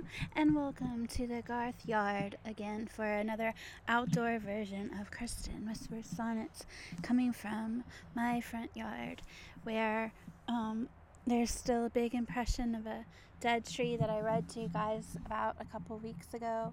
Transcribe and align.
and 0.36 0.54
welcome 0.54 1.06
to 1.06 1.26
the 1.26 1.42
Garth 1.42 1.86
Yard 1.86 2.36
again 2.44 2.88
for 2.94 3.04
another 3.04 3.54
outdoor 3.88 4.38
version 4.38 4.90
of 5.00 5.10
Kristin 5.10 5.66
Whisper 5.66 6.00
Sonnets 6.02 6.64
coming 7.02 7.32
from 7.32 7.84
my 8.14 8.40
front 8.40 8.70
yard 8.74 9.22
where 9.64 10.12
um, 10.48 10.88
there's 11.26 11.50
still 11.50 11.86
a 11.86 11.90
big 11.90 12.14
impression 12.14 12.74
of 12.74 12.86
a 12.86 13.04
dead 13.40 13.66
tree 13.66 13.96
that 13.96 14.08
I 14.08 14.20
read 14.20 14.48
to 14.50 14.60
you 14.60 14.68
guys 14.68 15.04
about 15.26 15.56
a 15.60 15.64
couple 15.64 15.98
weeks 15.98 16.32
ago. 16.32 16.72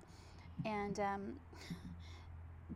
And, 0.65 0.99
um, 0.99 1.33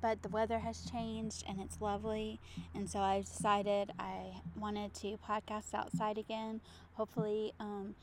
but 0.02 0.22
the 0.24 0.30
weather 0.30 0.60
has 0.60 0.90
changed 0.90 1.44
and 1.48 1.60
it's 1.60 1.80
lovely. 1.80 2.40
And 2.74 2.90
so 2.90 3.00
I 3.00 3.22
decided 3.22 3.92
I 4.00 4.42
wanted 4.58 4.94
to 4.96 5.18
podcast 5.28 5.74
outside 5.74 6.18
again. 6.18 6.62
Hopefully, 6.94 7.54
um, 7.60 7.96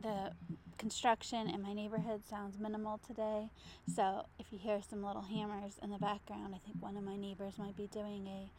the 0.00 0.32
construction 0.78 1.48
in 1.48 1.62
my 1.62 1.72
neighborhood 1.72 2.22
sounds 2.28 2.58
minimal 2.58 2.98
today. 3.06 3.50
So 3.94 4.26
if 4.38 4.46
you 4.50 4.58
hear 4.58 4.80
some 4.88 5.04
little 5.04 5.22
hammers 5.22 5.78
in 5.82 5.90
the 5.90 5.98
background, 5.98 6.54
I 6.54 6.58
think 6.58 6.80
one 6.80 6.96
of 6.96 7.04
my 7.04 7.16
neighbors 7.16 7.58
might 7.58 7.76
be 7.76 7.86
doing 7.86 8.26
a 8.26 8.50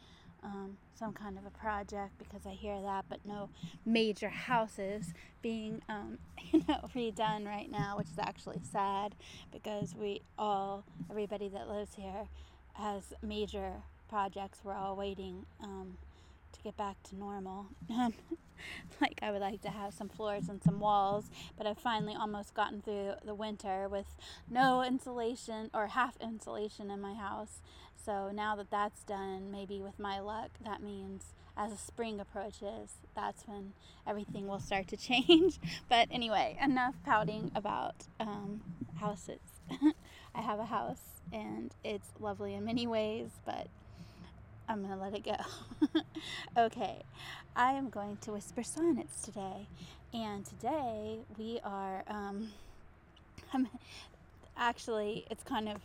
um, 0.46 0.78
some 0.94 1.14
kind 1.14 1.38
of 1.38 1.46
a 1.46 1.50
project 1.50 2.18
because 2.18 2.46
I 2.46 2.52
hear 2.52 2.82
that, 2.82 3.06
but 3.08 3.20
no 3.26 3.50
major 3.86 4.30
houses 4.30 5.14
being 5.42 5.82
um, 5.90 6.18
you 6.52 6.64
know 6.68 6.90
redone 6.96 7.46
right 7.46 7.72
now, 7.72 7.98
which 7.98 8.08
is 8.08 8.20
actually 8.20 8.62
sad 8.72 9.16
because 9.52 9.96
we 9.96 10.22
all 10.38 10.84
everybody 11.10 11.50
that 11.50 11.70
lives 11.70 11.96
here 11.96 12.28
has 12.74 13.14
major 13.22 13.84
projects. 14.10 14.60
We're 14.64 14.76
all 14.76 14.96
waiting 14.96 15.46
um, 15.62 15.98
to 16.54 16.62
get 16.62 16.78
back 16.78 17.02
to 17.04 17.16
normal. 17.16 17.68
like 19.02 19.20
I 19.22 19.32
would 19.32 19.42
like 19.42 19.62
to 19.62 19.70
have 19.70 19.94
some 19.94 20.10
floors 20.10 20.50
and 20.50 20.62
some 20.64 20.80
walls, 20.80 21.26
but 21.58 21.68
I've 21.68 21.80
finally 21.80 22.16
almost 22.16 22.54
gotten 22.54 22.82
through 22.82 23.14
the 23.24 23.36
winter 23.36 23.88
with 23.90 24.16
no 24.50 24.82
insulation 24.82 25.70
or 25.74 25.88
half 25.88 26.16
insulation 26.22 26.90
in 26.90 27.02
my 27.02 27.14
house. 27.14 27.60
So 28.06 28.32
now 28.34 28.56
that 28.56 28.70
that's 28.70 29.04
done, 29.04 29.52
maybe 29.52 29.82
with 29.82 30.00
my 30.00 30.20
luck, 30.20 30.52
that 30.64 30.82
means 30.82 31.34
as 31.56 31.72
the 31.72 31.78
spring 31.78 32.20
approaches, 32.20 32.98
that's 33.16 33.48
when 33.48 33.74
everything 34.08 34.48
will 34.48 34.60
start 34.60 34.88
to 34.90 34.98
change. 35.10 35.60
but 35.90 36.08
anyway, 36.12 36.58
enough 36.62 36.96
pouting 37.06 37.52
about 37.56 38.08
um, 38.20 38.62
houses. 39.00 39.40
I 40.36 40.42
have 40.42 40.60
a 40.60 40.66
house 40.66 41.22
and 41.32 41.74
it's 41.84 42.10
lovely 42.20 42.54
in 42.54 42.66
many 42.66 42.88
ways, 42.88 43.30
but 43.46 43.68
I'm 44.74 44.84
going 44.84 44.98
to 44.98 45.04
let 45.04 45.14
it 45.14 45.24
go. 45.24 46.02
okay, 46.58 47.04
I 47.56 47.74
am 47.74 47.90
going 47.90 48.18
to 48.22 48.32
whisper 48.32 48.64
sonnets 48.64 49.22
today. 49.22 49.68
And 50.16 50.44
today 50.44 51.20
we 51.38 51.60
are, 51.64 52.04
um, 52.08 52.50
I'm 53.54 53.68
actually, 54.58 55.28
it's 55.30 55.44
kind 55.44 55.70
of 55.70 55.78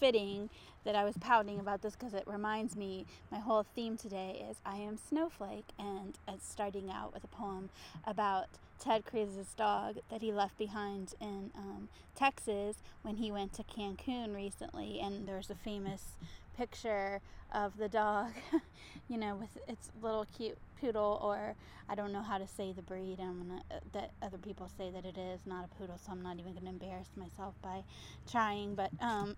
fitting 0.00 0.50
that 0.82 0.96
I 0.96 1.04
was 1.04 1.16
pouting 1.20 1.60
about 1.60 1.82
this 1.82 1.94
because 1.94 2.14
it 2.14 2.24
reminds 2.26 2.74
me 2.74 3.06
my 3.30 3.38
whole 3.38 3.64
theme 3.76 3.96
today 3.96 4.44
is 4.50 4.56
I 4.66 4.78
am 4.78 4.98
Snowflake, 4.98 5.68
and 5.78 6.18
it's 6.26 6.48
starting 6.48 6.90
out 6.90 7.14
with 7.14 7.22
a 7.22 7.28
poem 7.28 7.70
about 8.04 8.46
Ted 8.80 9.04
Cruz's 9.04 9.54
dog 9.56 9.98
that 10.10 10.20
he 10.20 10.32
left 10.32 10.58
behind 10.58 11.14
in 11.20 11.52
um, 11.56 11.88
Texas 12.16 12.76
when 13.02 13.16
he 13.16 13.30
went 13.30 13.52
to 13.52 13.62
Cancun 13.62 14.34
recently, 14.34 14.98
and 15.00 15.28
there's 15.28 15.48
a 15.48 15.54
famous 15.54 16.16
picture 16.56 17.20
of 17.52 17.76
the 17.76 17.88
dog, 17.88 18.32
you 19.08 19.18
know, 19.18 19.36
with 19.36 19.56
its 19.68 19.90
little 20.02 20.26
cute 20.36 20.58
poodle, 20.80 21.20
or 21.22 21.54
I 21.88 21.94
don't 21.94 22.12
know 22.12 22.22
how 22.22 22.38
to 22.38 22.46
say 22.46 22.72
the 22.72 22.82
breed. 22.82 23.18
I'm 23.20 23.48
gonna 23.48 23.62
uh, 23.70 23.78
that 23.92 24.10
other 24.22 24.38
people 24.38 24.70
say 24.76 24.90
that 24.90 25.04
it 25.04 25.16
is 25.16 25.40
not 25.46 25.64
a 25.64 25.68
poodle, 25.76 25.98
so 25.98 26.12
I'm 26.12 26.22
not 26.22 26.38
even 26.38 26.54
gonna 26.54 26.70
embarrass 26.70 27.08
myself 27.16 27.54
by 27.62 27.84
trying. 28.30 28.74
But 28.74 28.90
um, 29.00 29.36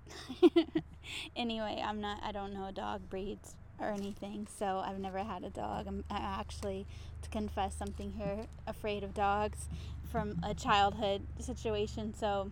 anyway, 1.36 1.82
I'm 1.84 2.00
not. 2.00 2.20
I 2.22 2.32
don't 2.32 2.54
know 2.54 2.70
dog 2.72 3.08
breeds 3.10 3.54
or 3.80 3.90
anything, 3.90 4.46
so 4.58 4.82
I've 4.84 4.98
never 4.98 5.18
had 5.18 5.44
a 5.44 5.50
dog. 5.50 5.86
I'm 5.86 6.04
actually, 6.10 6.86
to 7.22 7.28
confess 7.30 7.74
something 7.74 8.12
here, 8.12 8.46
afraid 8.66 9.04
of 9.04 9.14
dogs 9.14 9.68
from 10.10 10.40
a 10.42 10.54
childhood 10.54 11.22
situation. 11.38 12.14
So 12.14 12.50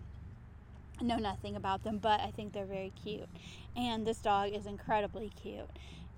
know 1.01 1.17
nothing 1.17 1.55
about 1.55 1.83
them, 1.83 1.97
but 1.97 2.19
I 2.21 2.31
think 2.31 2.53
they're 2.53 2.65
very 2.65 2.91
cute. 3.01 3.29
And 3.75 4.05
this 4.05 4.17
dog 4.17 4.53
is 4.53 4.65
incredibly 4.65 5.31
cute. 5.41 5.69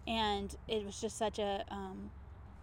And 0.07 0.55
it 0.67 0.85
was 0.85 0.99
just 0.99 1.17
such 1.17 1.39
a 1.39 1.63
um, 1.69 2.11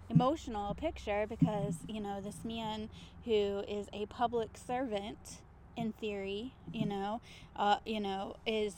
emotional 0.08 0.74
picture 0.74 1.26
because, 1.28 1.76
you 1.88 2.00
know, 2.00 2.20
this 2.20 2.44
man 2.44 2.88
who 3.24 3.62
is 3.68 3.88
a 3.92 4.06
public 4.06 4.56
servant 4.56 5.38
in 5.76 5.92
theory, 5.92 6.54
you 6.72 6.86
know, 6.86 7.20
uh, 7.54 7.76
you 7.84 8.00
know, 8.00 8.36
is 8.46 8.74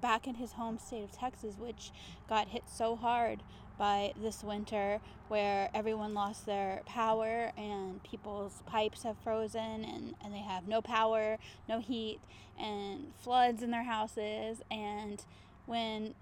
back 0.00 0.26
in 0.26 0.34
his 0.34 0.52
home 0.52 0.78
state 0.78 1.04
of 1.04 1.12
Texas, 1.12 1.56
which 1.58 1.92
got 2.28 2.48
hit 2.48 2.64
so 2.66 2.96
hard 2.96 3.42
by 3.78 4.12
this 4.20 4.42
winter 4.42 5.00
where 5.28 5.70
everyone 5.74 6.14
lost 6.14 6.46
their 6.46 6.82
power 6.86 7.52
and 7.56 8.02
people's 8.02 8.62
pipes 8.66 9.02
have 9.02 9.16
frozen 9.18 9.84
and, 9.84 10.14
and 10.22 10.34
they 10.34 10.40
have 10.40 10.68
no 10.68 10.82
power, 10.82 11.38
no 11.68 11.80
heat, 11.80 12.20
and 12.58 13.12
floods 13.22 13.62
in 13.62 13.70
their 13.70 13.84
houses. 13.84 14.62
And 14.70 15.24
when 15.66 16.14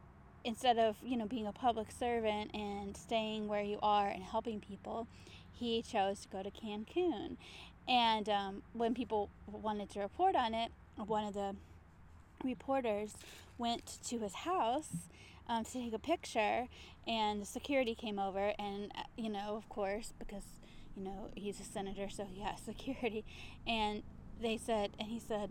instead 0.44 0.78
of 0.78 0.96
you 1.04 1.16
know 1.16 1.26
being 1.26 1.46
a 1.46 1.52
public 1.52 1.88
servant 1.90 2.50
and 2.54 2.96
staying 2.96 3.46
where 3.46 3.62
you 3.62 3.78
are 3.82 4.08
and 4.08 4.22
helping 4.22 4.60
people, 4.60 5.06
he 5.52 5.82
chose 5.82 6.20
to 6.20 6.28
go 6.28 6.42
to 6.42 6.50
Cancun. 6.50 7.36
And 7.88 8.28
um, 8.28 8.62
when 8.72 8.94
people 8.94 9.30
wanted 9.46 9.90
to 9.90 10.00
report 10.00 10.36
on 10.36 10.54
it, 10.54 10.70
one 10.96 11.24
of 11.24 11.34
the 11.34 11.56
reporters 12.44 13.14
went 13.58 13.98
to 14.06 14.18
his 14.18 14.34
house 14.34 15.08
um, 15.48 15.64
to 15.64 15.72
take 15.72 15.92
a 15.92 15.98
picture, 15.98 16.66
and 17.06 17.40
the 17.40 17.46
security 17.46 17.94
came 17.94 18.18
over, 18.18 18.52
and 18.58 18.92
uh, 18.96 19.02
you 19.16 19.28
know, 19.28 19.56
of 19.56 19.68
course, 19.68 20.12
because 20.18 20.44
you 20.96 21.04
know 21.04 21.30
he's 21.34 21.60
a 21.60 21.64
senator, 21.64 22.08
so 22.08 22.24
he 22.24 22.40
has 22.40 22.60
security, 22.64 23.24
and 23.66 24.02
they 24.40 24.56
said, 24.56 24.90
and 24.98 25.08
he 25.08 25.18
said, 25.18 25.50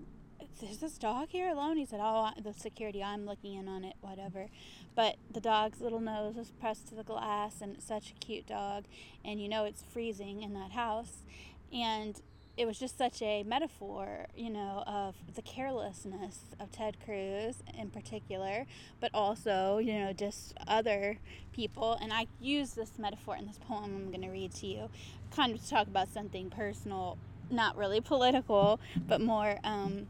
"Is 0.61 0.79
this 0.79 0.97
dog 0.97 1.29
here 1.29 1.49
alone?" 1.49 1.77
He 1.77 1.85
said, 1.85 1.99
"Oh, 2.01 2.29
the 2.41 2.53
security, 2.53 3.03
I'm 3.03 3.25
looking 3.25 3.55
in 3.55 3.67
on 3.67 3.83
it, 3.83 3.95
whatever." 4.01 4.49
But 4.95 5.17
the 5.31 5.41
dog's 5.41 5.81
little 5.81 5.99
nose 5.99 6.35
was 6.35 6.51
pressed 6.51 6.87
to 6.89 6.95
the 6.95 7.03
glass, 7.03 7.61
and 7.61 7.75
it's 7.75 7.87
such 7.87 8.11
a 8.11 8.13
cute 8.13 8.47
dog, 8.47 8.85
and 9.23 9.41
you 9.41 9.49
know 9.49 9.65
it's 9.65 9.83
freezing 9.91 10.41
in 10.43 10.53
that 10.53 10.71
house, 10.71 11.23
and 11.71 12.21
it 12.59 12.67
was 12.67 12.77
just 12.77 12.97
such 12.97 13.21
a 13.21 13.41
metaphor, 13.43 14.27
you 14.35 14.49
know, 14.49 14.83
of 14.85 15.15
the 15.33 15.41
carelessness 15.41 16.39
of 16.59 16.69
Ted 16.73 16.97
Cruz 17.05 17.63
in 17.73 17.89
particular, 17.89 18.65
but 18.99 19.09
also, 19.13 19.77
you 19.77 19.93
know, 19.93 20.11
just 20.11 20.55
other 20.67 21.19
people. 21.53 21.97
And 22.01 22.11
I 22.11 22.27
use 22.41 22.71
this 22.71 22.99
metaphor 22.99 23.37
in 23.37 23.47
this 23.47 23.57
poem 23.57 23.85
I'm 23.85 24.07
going 24.09 24.23
to 24.23 24.29
read 24.29 24.53
to 24.55 24.67
you, 24.67 24.89
kind 25.33 25.55
of 25.55 25.63
to 25.63 25.69
talk 25.69 25.87
about 25.87 26.09
something 26.09 26.49
personal, 26.49 27.17
not 27.49 27.77
really 27.77 28.01
political, 28.01 28.81
but 29.07 29.21
more, 29.21 29.59
um, 29.63 30.07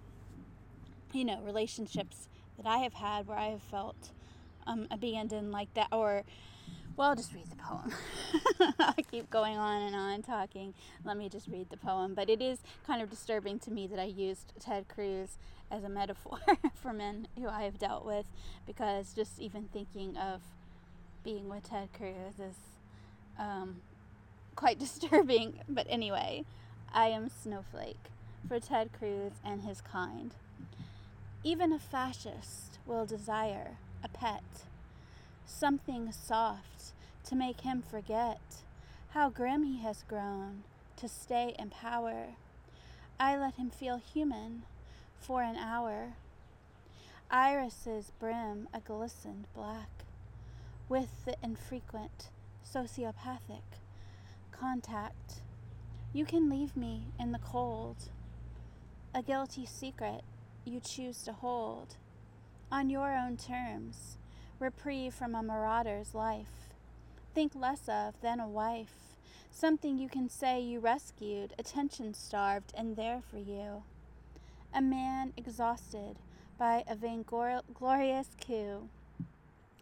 you 1.13 1.25
know, 1.25 1.39
relationships 1.44 2.29
that 2.57 2.65
I 2.65 2.79
have 2.79 2.94
had 2.94 3.27
where 3.27 3.38
I 3.38 3.50
have 3.50 3.62
felt 3.62 4.09
um, 4.65 4.88
abandoned 4.89 5.51
like 5.51 5.71
that, 5.75 5.89
or 5.91 6.23
well, 6.99 7.15
just 7.15 7.33
read 7.33 7.49
the 7.49 7.55
poem. 7.55 7.93
I 8.77 9.01
keep 9.09 9.29
going 9.29 9.55
on 9.55 9.83
and 9.83 9.95
on 9.95 10.21
talking. 10.21 10.73
Let 11.05 11.15
me 11.15 11.29
just 11.29 11.47
read 11.47 11.69
the 11.69 11.77
poem. 11.77 12.13
But 12.13 12.29
it 12.29 12.41
is 12.41 12.59
kind 12.85 13.01
of 13.01 13.09
disturbing 13.09 13.57
to 13.59 13.71
me 13.71 13.87
that 13.87 13.99
I 13.99 14.03
used 14.03 14.51
Ted 14.59 14.89
Cruz 14.89 15.37
as 15.71 15.85
a 15.85 15.89
metaphor 15.89 16.39
for 16.75 16.91
men 16.91 17.29
who 17.37 17.47
I 17.47 17.61
have 17.63 17.79
dealt 17.79 18.03
with 18.03 18.25
because 18.67 19.13
just 19.13 19.39
even 19.39 19.69
thinking 19.71 20.17
of 20.17 20.41
being 21.23 21.47
with 21.47 21.69
Ted 21.69 21.87
Cruz 21.93 22.37
is 22.37 22.57
um, 23.39 23.77
quite 24.57 24.77
disturbing. 24.87 25.61
But 25.69 25.87
anyway, 25.89 26.43
I 26.93 27.07
am 27.07 27.29
Snowflake 27.29 28.09
for 28.45 28.59
Ted 28.59 28.89
Cruz 28.91 29.31
and 29.45 29.61
his 29.61 29.79
kind. 29.79 30.33
Even 31.45 31.71
a 31.71 31.79
fascist 31.79 32.77
will 32.85 33.05
desire 33.05 33.77
a 34.03 34.09
pet 34.09 34.43
something 35.49 36.11
soft 36.11 36.93
to 37.25 37.35
make 37.35 37.61
him 37.61 37.81
forget 37.81 38.39
how 39.09 39.29
grim 39.29 39.63
he 39.63 39.79
has 39.81 40.03
grown 40.07 40.63
to 40.95 41.07
stay 41.07 41.55
in 41.57 41.69
power. 41.69 42.35
I 43.19 43.37
let 43.37 43.55
him 43.55 43.69
feel 43.69 43.97
human 43.97 44.63
for 45.19 45.41
an 45.41 45.57
hour. 45.57 46.13
Iris's 47.31 48.11
brim 48.19 48.69
a 48.73 48.79
glistened 48.79 49.45
black 49.53 49.89
with 50.87 51.25
the 51.25 51.35
infrequent 51.43 52.29
sociopathic 52.65 53.79
contact. 54.51 55.41
You 56.13 56.25
can 56.25 56.49
leave 56.49 56.77
me 56.77 57.07
in 57.19 57.31
the 57.31 57.39
cold, 57.39 58.09
a 59.13 59.21
guilty 59.21 59.65
secret 59.65 60.21
you 60.65 60.79
choose 60.79 61.23
to 61.23 61.33
hold 61.33 61.95
on 62.71 62.89
your 62.89 63.13
own 63.13 63.37
terms 63.37 64.19
reprieve 64.59 65.13
from 65.13 65.35
a 65.35 65.44
marauder's 65.44 66.13
life. 66.13 66.67
Think 67.33 67.53
less 67.56 67.88
of 67.88 68.19
than 68.21 68.39
a 68.39 68.47
wife, 68.47 69.09
Something 69.51 69.97
you 69.97 70.07
can 70.07 70.29
say 70.29 70.61
you 70.61 70.79
rescued, 70.79 71.53
attention 71.59 72.13
starved, 72.13 72.71
and 72.77 72.95
there 72.95 73.21
for 73.29 73.38
you. 73.38 73.83
A 74.73 74.81
man 74.81 75.33
exhausted 75.35 76.17
by 76.57 76.83
a 76.88 76.95
vainglorious 76.95 78.29
coup 78.39 78.88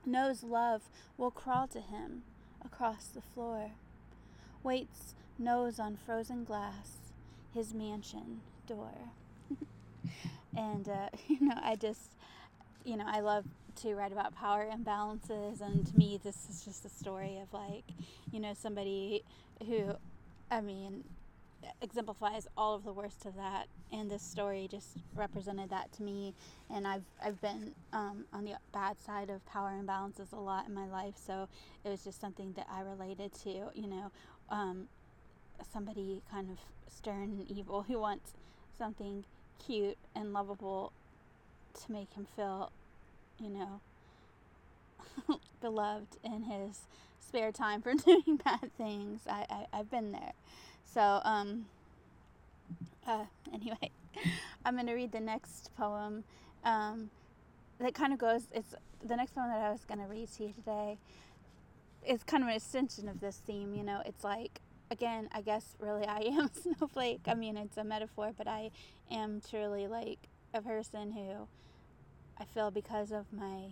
knows 0.06 0.42
love 0.42 0.90
will 1.18 1.32
crawl 1.32 1.68
to 1.68 1.80
him 1.80 2.24
across 2.66 3.08
the 3.08 3.22
floor, 3.22 3.72
waits 4.64 5.14
nose 5.38 5.80
on 5.80 5.96
frozen 5.96 6.44
glass, 6.44 6.98
his 7.54 7.74
mansion 7.74 8.42
door. 8.66 9.12
and, 10.58 10.90
uh, 10.90 11.10
you 11.28 11.40
know, 11.40 11.60
I 11.62 11.76
just, 11.76 12.14
you 12.84 12.98
know, 12.98 13.06
I 13.06 13.20
love 13.20 13.46
to 13.78 13.96
write 13.96 14.12
about 14.12 14.36
power 14.36 14.68
imbalances, 14.72 15.62
and 15.62 15.86
to 15.86 15.98
me, 15.98 16.20
this 16.24 16.48
is 16.50 16.64
just 16.64 16.86
a 16.86 16.90
story 16.90 17.40
of 17.42 17.54
like, 17.54 17.84
you 18.32 18.40
know, 18.40 18.54
somebody 18.54 19.24
who, 19.66 19.94
I 20.52 20.62
mean, 20.62 21.04
exemplifies 21.82 22.48
all 22.58 22.76
of 22.76 22.84
the 22.84 22.94
worst 22.94 23.26
of 23.26 23.36
that. 23.36 23.68
And 23.92 24.10
this 24.10 24.22
story 24.22 24.68
just 24.70 24.98
represented 25.16 25.70
that 25.70 25.92
to 25.94 26.04
me. 26.04 26.34
And 26.70 26.88
i've 26.88 27.04
i've 27.24 27.40
been 27.42 27.74
um, 27.94 28.26
on 28.34 28.46
the 28.46 28.54
bad 28.74 28.98
side 29.00 29.30
of 29.30 29.46
power 29.46 29.72
imbalances 29.72 30.34
a 30.34 30.40
lot 30.40 30.68
in 30.68 30.74
my 30.74 30.88
life. 30.88 31.16
So 31.16 31.48
it 31.84 31.90
was 31.90 32.04
just 32.04 32.20
something 32.20 32.54
that 32.54 32.68
i 32.72 32.82
related 32.82 33.34
to 33.44 33.50
you 33.50 33.88
know 33.88 34.12
um, 34.50 34.88
somebody 35.72 36.22
kind 36.32 36.50
of 36.50 36.58
stern 36.94 37.24
and 37.24 37.52
evil 37.52 37.82
who 37.88 38.00
wants 38.00 38.34
something 38.78 39.24
cute 39.66 39.98
and 40.16 40.34
lovable 40.34 40.92
to 41.74 41.92
make 41.92 42.14
him 42.14 42.28
feel 42.36 42.72
you 43.40 43.50
know 43.50 43.80
beloved 45.62 46.18
in 46.24 46.44
his 46.44 46.82
spare 47.20 47.52
time 47.52 47.82
for 47.82 47.94
doing 48.06 48.40
bad 48.44 48.72
things 48.78 49.22
I, 49.30 49.46
I 49.50 49.80
i've 49.80 49.92
been 49.92 50.12
there 50.12 50.34
so, 50.98 51.22
um, 51.26 51.66
uh, 53.06 53.26
anyway, 53.54 53.92
I'm 54.66 54.76
going 54.76 54.88
to 54.88 54.94
read 54.94 55.12
the 55.12 55.20
next 55.20 55.70
poem 55.78 56.24
um, 56.64 57.12
that 57.80 57.94
kind 57.94 58.14
of 58.14 58.20
goes, 58.20 58.48
it's 58.52 58.74
the 59.06 59.16
next 59.16 59.36
poem 59.36 59.50
that 59.50 59.60
I 59.60 59.72
was 59.72 59.86
going 59.86 60.00
to 60.00 60.08
read 60.08 60.32
to 60.38 60.44
you 60.46 60.54
today 60.54 60.98
is 62.04 62.24
kind 62.24 62.42
of 62.42 62.50
an 62.50 62.56
extension 62.56 63.08
of 63.08 63.20
this 63.20 63.42
theme. 63.46 63.76
You 63.76 63.84
know, 63.84 64.02
it's 64.08 64.24
like, 64.24 64.60
again, 64.90 65.30
I 65.32 65.42
guess 65.42 65.76
really 65.80 66.08
I 66.08 66.20
am 66.20 66.50
a 66.56 66.76
snowflake. 66.76 67.22
I 67.28 67.36
mean, 67.36 67.58
it's 67.58 67.78
a 67.78 67.84
metaphor, 67.84 68.32
but 68.36 68.48
I 68.48 68.72
am 69.12 69.42
truly 69.48 69.86
like 69.86 70.20
a 70.54 70.64
person 70.64 71.12
who 71.12 71.48
I 72.40 72.46
feel 72.46 72.72
because 72.72 73.12
of 73.12 73.32
my 73.32 73.72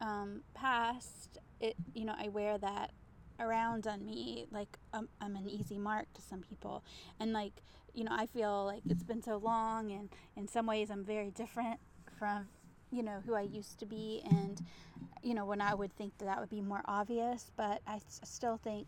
um, 0.00 0.42
past, 0.54 1.38
it, 1.60 1.76
you 1.94 2.04
know, 2.04 2.14
I 2.18 2.28
wear 2.28 2.58
that 2.58 2.92
around 3.40 3.86
on 3.86 4.04
me 4.04 4.46
like 4.50 4.78
I'm, 4.92 5.08
I'm 5.20 5.34
an 5.34 5.48
easy 5.48 5.78
mark 5.78 6.12
to 6.14 6.22
some 6.22 6.40
people. 6.42 6.84
And 7.18 7.32
like 7.32 7.62
you 7.92 8.04
know 8.04 8.12
i 8.14 8.26
feel 8.26 8.64
like 8.66 8.82
it's 8.88 9.02
been 9.02 9.22
so 9.22 9.36
long 9.36 9.90
and 9.90 10.10
in 10.36 10.46
some 10.46 10.66
ways 10.66 10.90
i'm 10.90 11.04
very 11.04 11.30
different 11.30 11.80
from 12.18 12.46
you 12.92 13.02
know 13.02 13.20
who 13.26 13.34
i 13.34 13.42
used 13.42 13.78
to 13.80 13.86
be. 13.86 14.22
And 14.30 14.62
you 15.22 15.34
know 15.34 15.44
when 15.44 15.60
i 15.60 15.74
would 15.74 15.94
think 15.96 16.16
that 16.18 16.26
that 16.26 16.40
would 16.40 16.50
be 16.50 16.60
more 16.60 16.82
obvious 16.84 17.50
but 17.56 17.80
I 17.86 17.98
still 18.22 18.58
think 18.58 18.86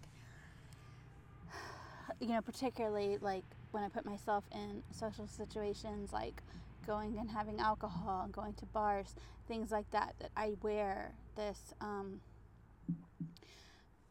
you 2.20 2.28
know 2.28 2.40
particularly 2.42 3.18
like 3.20 3.44
when 3.70 3.82
i 3.82 3.88
put 3.88 4.04
myself 4.04 4.44
in 4.52 4.82
social 4.92 5.26
situations 5.26 6.12
like 6.12 6.42
going 6.86 7.18
and 7.18 7.30
having 7.30 7.60
alcohol 7.60 8.22
and 8.24 8.32
going 8.32 8.54
to 8.54 8.66
bars 8.66 9.14
things 9.48 9.70
like 9.70 9.90
that 9.90 10.14
that 10.20 10.30
i 10.36 10.52
wear 10.62 11.12
this 11.36 11.74
um, 11.80 12.20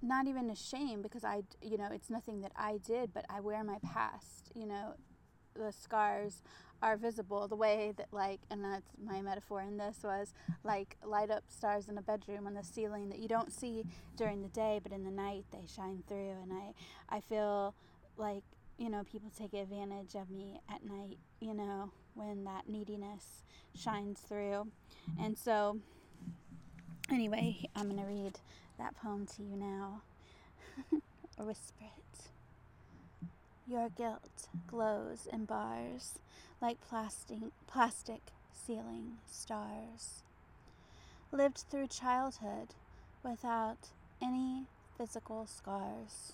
not 0.01 0.27
even 0.27 0.49
a 0.49 0.55
shame 0.55 1.01
because 1.01 1.23
I, 1.23 1.43
you 1.61 1.77
know, 1.77 1.89
it's 1.91 2.09
nothing 2.09 2.41
that 2.41 2.51
I 2.55 2.77
did, 2.85 3.13
but 3.13 3.25
I 3.29 3.39
wear 3.39 3.63
my 3.63 3.77
past. 3.83 4.51
You 4.55 4.65
know, 4.65 4.95
the 5.53 5.71
scars 5.71 6.41
are 6.81 6.97
visible 6.97 7.47
the 7.47 7.55
way 7.55 7.93
that, 7.97 8.07
like, 8.11 8.39
and 8.49 8.63
that's 8.63 8.89
my 9.03 9.21
metaphor 9.21 9.61
in 9.61 9.77
this 9.77 9.99
was 10.03 10.33
like 10.63 10.97
light 11.05 11.29
up 11.29 11.43
stars 11.47 11.87
in 11.87 11.97
a 11.97 12.01
bedroom 12.01 12.47
on 12.47 12.55
the 12.55 12.63
ceiling 12.63 13.09
that 13.09 13.19
you 13.19 13.27
don't 13.27 13.53
see 13.53 13.85
during 14.17 14.41
the 14.41 14.49
day, 14.49 14.79
but 14.81 14.91
in 14.91 15.03
the 15.03 15.11
night 15.11 15.45
they 15.51 15.65
shine 15.67 16.03
through. 16.07 16.35
And 16.41 16.51
I, 16.51 16.73
I 17.15 17.19
feel 17.19 17.75
like, 18.17 18.43
you 18.79 18.89
know, 18.89 19.03
people 19.03 19.29
take 19.37 19.53
advantage 19.53 20.15
of 20.15 20.31
me 20.31 20.59
at 20.73 20.83
night, 20.83 21.19
you 21.39 21.53
know, 21.53 21.91
when 22.15 22.43
that 22.45 22.67
neediness 22.67 23.43
mm-hmm. 23.75 23.79
shines 23.79 24.19
through. 24.19 24.67
Mm-hmm. 25.11 25.23
And 25.23 25.37
so, 25.37 25.79
anyway, 27.09 27.69
I'm 27.75 27.89
going 27.89 28.01
to 28.01 28.07
read 28.07 28.39
that 28.77 28.95
poem 28.95 29.25
to 29.37 29.43
you 29.43 29.55
now, 29.57 30.01
or 31.37 31.45
whisper 31.45 31.83
it. 31.83 33.27
Your 33.67 33.89
guilt 33.89 34.47
glows 34.67 35.27
in 35.31 35.45
bars 35.45 36.19
like 36.61 36.79
plastic, 36.87 37.39
plastic 37.67 38.21
ceiling 38.53 39.17
stars. 39.29 40.23
Lived 41.31 41.63
through 41.69 41.87
childhood 41.87 42.75
without 43.23 43.89
any 44.21 44.67
physical 44.97 45.47
scars, 45.47 46.33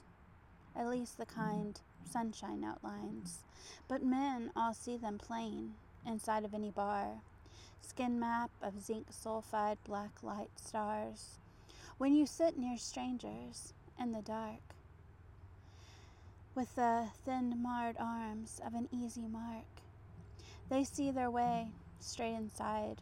at 0.76 0.90
least 0.90 1.18
the 1.18 1.26
kind 1.26 1.80
sunshine 2.12 2.64
outlines, 2.64 3.44
but 3.88 4.04
men 4.04 4.52
all 4.56 4.74
see 4.74 4.98
them 4.98 5.18
plain 5.18 5.74
inside 6.06 6.46
of 6.46 6.54
any 6.54 6.72
bar. 6.72 7.22
Skin 7.82 8.20
map 8.20 8.52
of 8.62 8.82
zinc 8.82 9.08
sulfide 9.12 9.78
black 9.86 10.24
light 10.24 10.52
stars 10.56 11.38
when 11.98 12.14
you 12.14 12.28
sit 12.28 12.60
near 12.60 12.78
strangers 12.78 13.74
in 14.00 14.12
the 14.12 14.22
dark, 14.22 14.62
with 16.54 16.76
the 16.76 17.08
thin, 17.26 17.62
marred 17.62 17.96
arms 18.00 18.62
of 18.64 18.76
an 18.76 18.88
easy 18.92 19.28
mark, 19.28 19.66
they 20.70 20.84
see 20.84 21.10
their 21.10 21.32
way 21.32 21.70
straight 22.00 22.36
inside. 22.36 23.02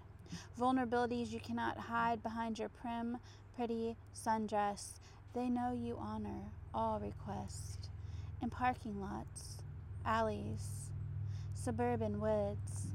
Vulnerabilities 0.57 1.31
you 1.31 1.41
cannot 1.41 1.77
hide 1.77 2.23
behind 2.23 2.57
your 2.57 2.69
prim, 2.69 3.17
pretty 3.57 3.97
sundress. 4.15 4.93
They 5.33 5.49
know 5.49 5.73
you 5.73 5.97
honor 5.99 6.51
all 6.73 7.01
request. 7.01 7.89
In 8.45 8.51
parking 8.51 9.01
lots, 9.01 9.57
alleys, 10.05 10.91
suburban 11.55 12.21
woods, 12.21 12.85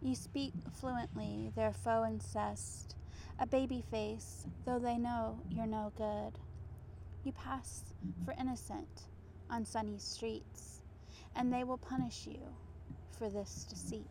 you 0.00 0.14
speak 0.14 0.52
fluently 0.78 1.50
their 1.56 1.72
faux 1.72 2.08
incest 2.08 2.94
a 3.40 3.44
baby 3.44 3.82
face, 3.90 4.46
though 4.64 4.78
they 4.78 4.98
know 4.98 5.40
you're 5.50 5.66
no 5.66 5.92
good. 5.96 6.38
You 7.24 7.32
pass 7.32 7.82
for 8.24 8.32
innocent 8.38 9.08
on 9.50 9.64
sunny 9.64 9.98
streets, 9.98 10.82
and 11.34 11.52
they 11.52 11.64
will 11.64 11.78
punish 11.78 12.28
you 12.28 12.38
for 13.18 13.28
this 13.28 13.66
deceit. 13.68 14.06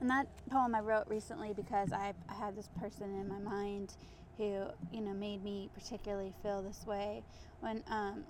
And 0.00 0.10
that 0.10 0.26
poem 0.50 0.74
I 0.74 0.80
wrote 0.80 1.06
recently 1.06 1.52
because 1.52 1.92
I, 1.92 2.12
I 2.28 2.34
had 2.34 2.56
this 2.56 2.70
person 2.80 3.14
in 3.20 3.28
my 3.28 3.38
mind 3.38 3.94
who, 4.36 4.64
you 4.92 5.00
know, 5.00 5.14
made 5.14 5.44
me 5.44 5.70
particularly 5.74 6.32
feel 6.42 6.60
this 6.60 6.84
way 6.84 7.22
when 7.60 7.84
um, 7.88 8.24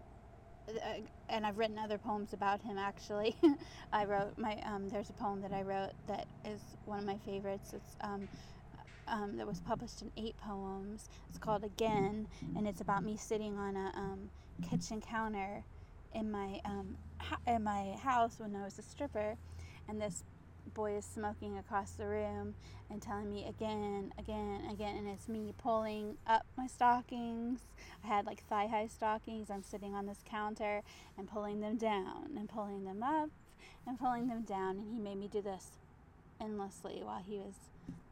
and 1.29 1.47
I've 1.47 1.59
written 1.59 1.79
other 1.79 1.99
poems 1.99 2.33
about 2.33 2.63
him 2.63 2.79
actually. 2.79 3.37
I 3.93 4.05
wrote 4.05 4.39
my 4.39 4.61
um, 4.65 4.89
there's 4.89 5.11
a 5.11 5.15
poem 5.15 5.41
that 5.43 5.53
I 5.53 5.63
wrote 5.63 5.93
that 6.09 6.27
is 6.45 6.61
one 6.85 6.99
of 6.99 7.05
my 7.05 7.19
favorites. 7.19 7.73
It's 7.73 7.97
um, 8.01 8.29
um, 9.09 9.37
that 9.37 9.47
was 9.47 9.61
published 9.61 10.03
in 10.03 10.11
eight 10.17 10.37
poems. 10.39 11.09
It's 11.29 11.39
called 11.39 11.65
Again, 11.65 12.29
and 12.57 12.67
it's 12.67 12.81
about 12.81 13.05
me 13.05 13.17
sitting 13.17 13.59
on 13.59 13.77
a 13.77 13.93
um, 13.97 14.31
kitchen 14.69 15.01
counter 15.01 15.65
in 16.15 16.31
my 16.31 16.61
um, 16.65 16.97
in 17.47 17.65
my 17.65 17.97
house 18.03 18.39
when 18.39 18.55
I 18.57 18.65
was 18.65 18.79
a 18.79 18.83
stripper, 18.83 19.37
and 19.89 20.01
this 20.01 20.25
boy 20.75 20.97
is 20.97 21.05
smoking 21.05 21.59
across 21.59 21.93
the 21.93 22.07
room 22.07 22.55
and 22.91 23.01
telling 23.01 23.31
me 23.31 23.47
again, 23.47 24.13
again, 24.19 24.63
again, 24.71 24.97
and 24.97 25.09
it's 25.09 25.29
me 25.29 25.53
pulling 25.59 26.17
up 26.27 26.47
my 26.57 26.67
stockings. 26.67 27.61
I 28.05 28.09
had 28.09 28.27
like 28.27 28.47
thigh 28.49 28.67
high 28.67 28.87
stockings. 28.87 29.51
I'm 29.51 29.63
sitting 29.63 29.95
on 29.95 30.07
this 30.07 30.23
counter 30.25 30.83
and 31.17 31.29
pulling 31.29 31.61
them 31.61 31.77
down 31.77 32.31
and 32.37 32.49
pulling 32.49 32.85
them 32.85 33.03
up 33.03 33.31
and 33.87 33.99
pulling 33.99 34.29
them 34.29 34.43
down, 34.43 34.77
and 34.79 34.93
he 34.93 34.99
made 34.99 35.19
me 35.19 35.29
do 35.29 35.43
this 35.43 35.67
endlessly 36.41 37.01
while 37.03 37.23
he 37.23 37.39
was, 37.39 37.55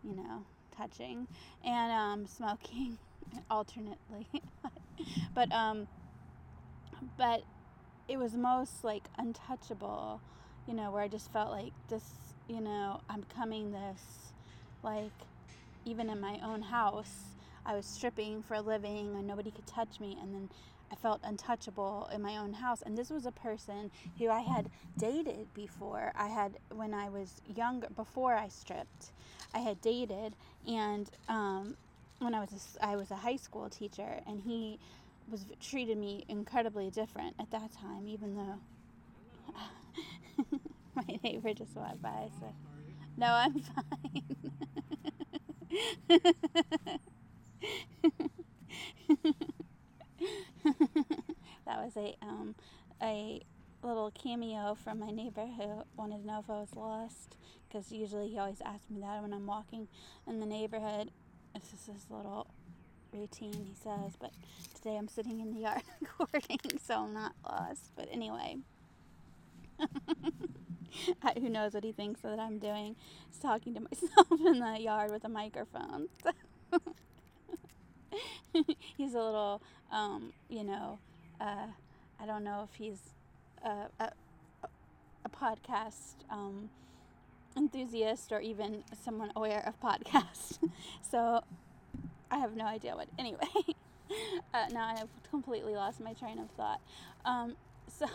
you 0.03 0.15
know, 0.15 0.45
touching 0.77 1.27
and 1.65 1.93
um, 1.93 2.27
smoking 2.27 2.99
alternately. 3.51 4.27
but 5.35 5.51
um, 5.53 5.87
but 7.17 7.43
it 8.09 8.19
was 8.19 8.35
most 8.35 8.83
like 8.83 9.05
untouchable, 9.19 10.21
you 10.67 10.75
know, 10.75 10.91
where 10.91 11.03
I 11.03 11.09
just 11.09 11.33
felt 11.33 11.51
like 11.51 11.73
this, 11.89 12.03
you 12.49 12.61
know, 12.61 13.01
I'm 13.09 13.25
coming 13.25 13.73
this, 13.73 14.33
like, 14.83 15.13
even 15.85 16.11
in 16.11 16.21
my 16.21 16.39
own 16.45 16.63
house, 16.63 17.37
I 17.65 17.75
was 17.75 17.87
stripping 17.87 18.43
for 18.43 18.55
a 18.55 18.61
living 18.61 19.15
and 19.17 19.27
nobody 19.27 19.51
could 19.51 19.67
touch 19.67 20.01
me, 20.01 20.17
and 20.21 20.35
then 20.35 20.49
I 20.93 20.97
felt 20.97 21.21
untouchable 21.23 22.09
in 22.13 22.21
my 22.23 22.37
own 22.37 22.55
house. 22.55 22.83
And 22.83 22.99
this 22.99 23.11
was 23.11 23.27
a 23.27 23.33
person 23.33 23.91
who 24.19 24.29
I 24.29 24.41
had 24.41 24.69
dated 24.99 25.55
before. 25.55 26.13
I 26.17 26.29
had, 26.29 26.59
when 26.75 26.95
I 26.95 27.09
was 27.09 27.41
younger, 27.47 27.89
before 27.95 28.35
I 28.35 28.49
stripped, 28.49 29.13
I 29.55 29.61
had 29.61 29.81
dated. 29.81 30.35
And 30.67 31.09
um, 31.29 31.77
when 32.19 32.35
I 32.35 32.41
was, 32.41 32.77
a, 32.81 32.85
I 32.87 32.97
was 32.97 33.11
a 33.11 33.17
high 33.17 33.37
school 33.37 33.69
teacher, 33.71 34.21
and 34.27 34.41
he 34.41 34.79
was 35.31 35.47
treated 35.61 35.97
me 35.97 36.25
incredibly 36.29 36.91
different 36.91 37.37
at 37.39 37.51
that 37.53 37.73
time, 37.73 38.09
even 38.09 38.35
though 38.35 38.61
my 41.09 41.19
neighbor 41.23 41.55
just 41.55 41.75
walked 41.77 42.03
by. 42.03 42.29
So, 42.41 42.47
no, 43.17 43.27
I'm 43.27 43.61
fine. 43.61 44.37
that 51.67 51.79
was 51.79 51.97
a 51.97 52.17
um, 52.23 52.55
a 53.03 53.41
little 53.83 54.11
cameo 54.11 54.75
from 54.75 54.99
my 54.99 55.11
neighbor 55.11 55.47
who 55.47 55.83
wanted 55.97 56.21
to 56.23 56.27
know 56.27 56.41
if 56.41 56.51
I 56.51 56.61
was 56.61 56.75
lost 56.77 57.37
because 57.69 57.91
usually 57.93 58.29
he 58.29 58.39
always 58.39 58.61
asks 58.65 58.91
me 58.91 59.01
that 59.01 59.23
when 59.23 59.33
I'm 59.33 59.47
walking 59.47 59.89
in 60.27 60.41
the 60.41 60.47
neighborhood. 60.47 61.11
It's 61.55 61.71
just 61.71 61.87
this 61.87 62.07
little 62.11 62.47
routine, 63.13 63.53
he 63.53 63.75
says, 63.83 64.13
but 64.21 64.33
today 64.75 64.97
I'm 64.97 65.09
sitting 65.09 65.41
in 65.41 65.53
the 65.53 65.61
yard 65.61 65.83
recording, 66.01 66.59
so 66.85 67.05
I'm 67.05 67.15
not 67.15 67.33
lost. 67.45 67.91
But 67.97 68.09
anyway, 68.13 68.59
who 71.41 71.49
knows 71.49 71.75
what 71.75 71.85
he 71.85 71.93
thinks 71.93 72.21
that 72.23 72.39
I'm 72.39 72.59
doing? 72.59 72.97
Just 73.29 73.43
talking 73.43 73.75
to 73.75 73.81
myself 73.91 74.41
in 74.45 74.61
the 74.61 74.81
yard 74.81 75.11
with 75.11 75.25
a 75.25 75.29
microphone. 75.29 76.09
he's 78.97 79.15
a 79.15 79.23
little, 79.23 79.63
um, 79.93 80.33
you 80.49 80.65
know, 80.65 80.99
uh, 81.41 81.67
I 82.21 82.27
don't 82.27 82.45
know 82.45 82.69
if 82.71 82.77
he's 82.77 83.01
a, 83.65 83.87
a, 84.01 84.13
a 85.25 85.29
podcast 85.29 86.17
um, 86.31 86.71
enthusiast 87.57 88.33
or 88.33 88.41
even 88.41 88.85
someone 89.05 89.33
aware 89.37 89.65
of 89.67 89.81
podcasts. 89.81 90.59
so 91.11 91.43
I 92.31 92.39
have 92.39 92.55
no 92.57 92.65
idea 92.65 92.95
what. 92.95 93.09
Anyway, 93.19 93.39
uh, 94.55 94.67
now 94.73 94.95
I've 94.97 95.31
completely 95.31 95.75
lost 95.75 96.01
my 96.01 96.13
train 96.13 96.39
of 96.39 96.51
thought. 96.51 96.81
Um, 97.25 97.57
so 97.89 98.07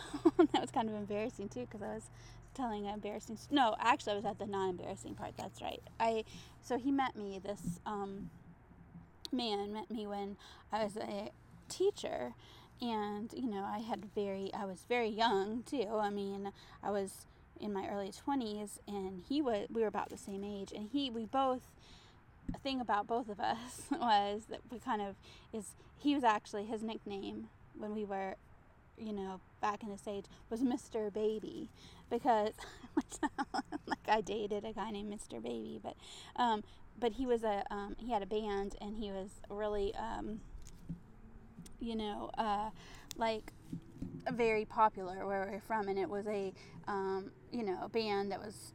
that 0.52 0.60
was 0.60 0.70
kind 0.70 0.88
of 0.88 0.94
embarrassing 0.94 1.48
too 1.48 1.60
because 1.60 1.82
I 1.82 1.94
was 1.94 2.10
telling 2.56 2.86
embarrassing. 2.86 3.38
No, 3.50 3.76
actually, 3.78 4.14
I 4.14 4.16
was 4.16 4.24
at 4.24 4.38
the 4.38 4.46
non-embarrassing 4.46 5.14
part. 5.14 5.36
That's 5.36 5.60
right. 5.60 5.82
I 6.00 6.24
so 6.62 6.78
he 6.78 6.90
met 6.90 7.16
me. 7.16 7.40
This 7.42 7.80
um, 7.84 8.30
man 9.32 9.72
met 9.72 9.90
me 9.90 10.06
when 10.06 10.36
I 10.72 10.84
was 10.84 10.96
a 10.96 11.30
teacher, 11.68 12.34
and 12.80 13.32
you 13.32 13.48
know 13.48 13.64
I 13.64 13.78
had 13.78 14.06
very. 14.14 14.50
I 14.54 14.64
was 14.64 14.84
very 14.88 15.08
young 15.08 15.62
too. 15.64 15.88
I 16.00 16.10
mean, 16.10 16.52
I 16.82 16.90
was 16.90 17.26
in 17.60 17.72
my 17.72 17.88
early 17.88 18.12
20s 18.12 18.78
and 18.86 19.22
he 19.28 19.40
was 19.40 19.66
we 19.70 19.80
were 19.80 19.86
about 19.86 20.10
the 20.10 20.16
same 20.16 20.44
age 20.44 20.72
and 20.72 20.90
he 20.92 21.10
we 21.10 21.24
both 21.24 21.70
A 22.54 22.58
thing 22.58 22.80
about 22.80 23.06
both 23.06 23.28
of 23.28 23.40
us 23.40 23.82
was 23.90 24.42
that 24.50 24.60
we 24.70 24.78
kind 24.78 25.02
of 25.02 25.16
is 25.52 25.74
he 25.98 26.14
was 26.14 26.24
actually 26.24 26.66
his 26.66 26.82
nickname 26.82 27.48
when 27.76 27.94
we 27.94 28.04
were 28.04 28.36
you 28.98 29.12
know 29.12 29.40
back 29.60 29.82
in 29.82 29.90
the 29.90 30.10
age 30.10 30.24
was 30.50 30.60
Mr. 30.60 31.12
Baby 31.12 31.68
because 32.10 32.52
like 33.86 34.08
I 34.08 34.20
dated 34.20 34.64
a 34.64 34.72
guy 34.72 34.90
named 34.90 35.12
Mr. 35.12 35.42
Baby 35.42 35.80
but 35.82 35.96
um 36.36 36.62
but 36.98 37.12
he 37.12 37.26
was 37.26 37.44
a 37.44 37.62
um, 37.70 37.94
he 37.98 38.10
had 38.10 38.22
a 38.22 38.26
band 38.26 38.76
and 38.80 38.96
he 38.96 39.10
was 39.10 39.28
really 39.50 39.94
um 39.96 40.40
you 41.80 41.94
know 41.94 42.30
uh 42.38 42.70
like 43.16 43.52
very 44.32 44.64
popular 44.64 45.26
where 45.26 45.48
we're 45.50 45.60
from 45.60 45.88
and 45.88 45.98
it 45.98 46.08
was 46.08 46.26
a 46.26 46.52
um 46.88 47.30
you 47.52 47.62
know 47.62 47.88
band 47.92 48.32
that 48.32 48.40
was 48.40 48.72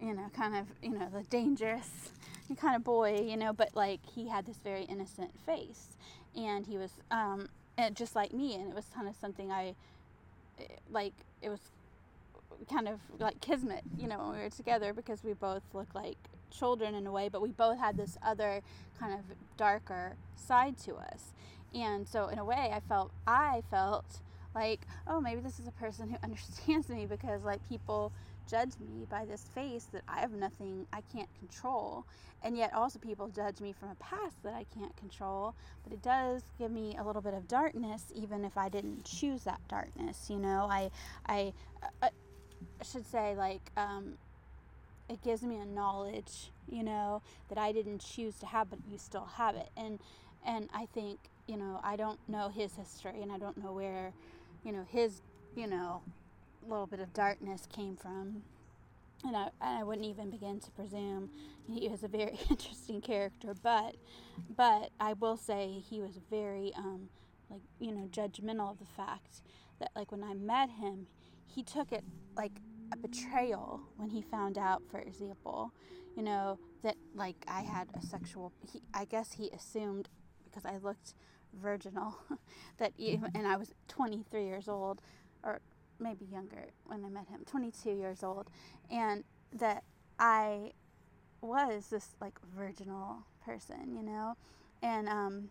you 0.00 0.14
know 0.14 0.30
kind 0.34 0.54
of 0.56 0.66
you 0.82 0.90
know 0.90 1.08
the 1.12 1.22
dangerous 1.24 2.10
kind 2.54 2.76
of 2.76 2.84
boy, 2.84 3.20
you 3.20 3.36
know, 3.36 3.52
but 3.52 3.74
like 3.74 4.00
he 4.14 4.28
had 4.28 4.46
this 4.46 4.58
very 4.58 4.84
innocent 4.84 5.30
face, 5.46 5.96
and 6.36 6.66
he 6.66 6.76
was 6.76 6.92
um, 7.10 7.48
just 7.94 8.14
like 8.14 8.32
me, 8.32 8.54
and 8.54 8.68
it 8.68 8.74
was 8.74 8.86
kind 8.94 9.08
of 9.08 9.14
something 9.16 9.50
I 9.50 9.74
like. 10.90 11.14
It 11.42 11.48
was 11.48 11.60
kind 12.70 12.88
of 12.88 13.00
like 13.18 13.40
kismet, 13.40 13.82
you 13.98 14.06
know, 14.06 14.18
when 14.18 14.32
we 14.32 14.38
were 14.38 14.50
together 14.50 14.92
because 14.92 15.24
we 15.24 15.32
both 15.32 15.62
looked 15.72 15.94
like 15.94 16.16
children 16.50 16.94
in 16.94 17.06
a 17.06 17.12
way, 17.12 17.28
but 17.28 17.42
we 17.42 17.50
both 17.50 17.78
had 17.78 17.96
this 17.96 18.16
other 18.22 18.62
kind 18.98 19.12
of 19.12 19.20
darker 19.56 20.16
side 20.36 20.78
to 20.78 20.94
us. 20.94 21.32
And 21.74 22.06
so 22.06 22.28
in 22.28 22.38
a 22.38 22.44
way 22.44 22.70
I 22.72 22.80
felt 22.80 23.10
I 23.26 23.62
felt 23.70 24.20
like, 24.54 24.86
oh, 25.06 25.20
maybe 25.20 25.40
this 25.40 25.58
is 25.58 25.66
a 25.66 25.72
person 25.72 26.08
who 26.08 26.16
understands 26.22 26.88
me 26.88 27.06
because 27.06 27.42
like 27.42 27.66
people 27.68 28.12
judge 28.48 28.72
me 28.78 29.06
by 29.08 29.24
this 29.24 29.44
face 29.54 29.88
that 29.92 30.02
I 30.08 30.20
have 30.20 30.32
nothing, 30.32 30.86
I 30.92 31.00
can't 31.12 31.28
control. 31.38 32.04
And 32.42 32.58
yet, 32.58 32.74
also, 32.74 32.98
people 32.98 33.28
judge 33.28 33.60
me 33.60 33.72
from 33.72 33.88
a 33.88 33.94
past 33.94 34.42
that 34.42 34.52
I 34.52 34.66
can't 34.78 34.94
control. 34.96 35.54
But 35.82 35.94
it 35.94 36.02
does 36.02 36.42
give 36.58 36.70
me 36.70 36.94
a 36.98 37.02
little 37.02 37.22
bit 37.22 37.32
of 37.32 37.48
darkness, 37.48 38.12
even 38.14 38.44
if 38.44 38.58
I 38.58 38.68
didn't 38.68 39.04
choose 39.04 39.44
that 39.44 39.60
darkness. 39.66 40.26
You 40.28 40.38
know, 40.38 40.68
I, 40.70 40.90
I, 41.26 41.54
uh, 41.82 42.08
I 42.10 42.84
should 42.84 43.06
say, 43.06 43.34
like, 43.34 43.62
um, 43.78 44.18
it 45.08 45.22
gives 45.22 45.42
me 45.42 45.56
a 45.56 45.64
knowledge, 45.64 46.50
you 46.68 46.82
know, 46.82 47.22
that 47.48 47.58
I 47.58 47.72
didn't 47.72 48.00
choose 48.00 48.38
to 48.40 48.46
have, 48.46 48.68
but 48.68 48.78
you 48.90 48.98
still 48.98 49.28
have 49.36 49.56
it. 49.56 49.70
And, 49.76 49.98
and 50.46 50.68
I 50.74 50.86
think, 50.86 51.18
you 51.46 51.56
know, 51.56 51.80
I 51.82 51.96
don't 51.96 52.18
know 52.28 52.48
his 52.48 52.74
history 52.74 53.22
and 53.22 53.30
I 53.30 53.38
don't 53.38 53.56
know 53.62 53.72
where, 53.72 54.12
you 54.64 54.72
know, 54.72 54.84
his, 54.88 55.20
you 55.54 55.66
know, 55.66 56.02
little 56.66 56.86
bit 56.86 57.00
of 57.00 57.12
darkness 57.12 57.68
came 57.70 57.96
from. 57.96 58.42
And 59.24 59.36
I, 59.36 59.48
I 59.60 59.82
wouldn't 59.82 60.06
even 60.06 60.30
begin 60.30 60.60
to 60.60 60.70
presume 60.72 61.30
he 61.68 61.88
was 61.88 62.02
a 62.02 62.08
very 62.08 62.38
interesting 62.50 63.00
character, 63.00 63.54
but 63.62 63.96
but 64.54 64.90
I 65.00 65.14
will 65.14 65.36
say 65.36 65.82
he 65.88 66.00
was 66.00 66.18
very 66.30 66.72
um, 66.76 67.08
like 67.50 67.62
you 67.78 67.92
know 67.92 68.08
judgmental 68.10 68.70
of 68.72 68.78
the 68.78 68.84
fact 68.84 69.42
that 69.80 69.90
like 69.96 70.12
when 70.12 70.22
I 70.22 70.34
met 70.34 70.70
him, 70.70 71.06
he 71.46 71.62
took 71.62 71.92
it 71.92 72.04
like 72.36 72.52
a 72.92 72.96
betrayal 72.96 73.80
when 73.96 74.10
he 74.10 74.20
found 74.20 74.58
out, 74.58 74.82
for 74.90 74.98
example, 75.00 75.72
you 76.16 76.22
know 76.22 76.58
that 76.82 76.96
like 77.14 77.44
I 77.48 77.62
had 77.62 77.88
a 77.94 78.04
sexual. 78.04 78.52
He, 78.70 78.82
I 78.92 79.04
guess 79.06 79.32
he 79.32 79.50
assumed 79.50 80.08
because 80.44 80.66
I 80.66 80.76
looked 80.76 81.14
virginal 81.60 82.16
that 82.78 82.92
even 82.98 83.30
and 83.34 83.46
I 83.46 83.56
was 83.56 83.72
23 83.88 84.44
years 84.44 84.68
old 84.68 85.00
or 85.42 85.60
maybe 85.98 86.24
younger 86.32 86.66
when 86.86 87.04
I 87.04 87.08
met 87.08 87.28
him, 87.28 87.42
22 87.46 87.90
years 87.92 88.22
old, 88.22 88.48
and 88.90 89.24
that 89.52 89.84
I 90.18 90.72
was 91.40 91.88
this 91.88 92.08
like 92.20 92.34
virginal 92.56 93.18
person, 93.44 93.94
you 93.94 94.02
know, 94.02 94.36
and 94.82 95.08
um, 95.08 95.50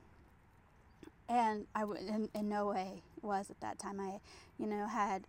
and 1.29 1.65
I 1.75 1.83
would 1.83 1.99
in, 1.99 2.29
in 2.33 2.49
no 2.49 2.67
way 2.67 3.03
was 3.21 3.49
at 3.49 3.59
that 3.61 3.79
time. 3.79 3.99
I, 3.99 4.19
you 4.57 4.67
know, 4.67 4.87
had 4.87 5.25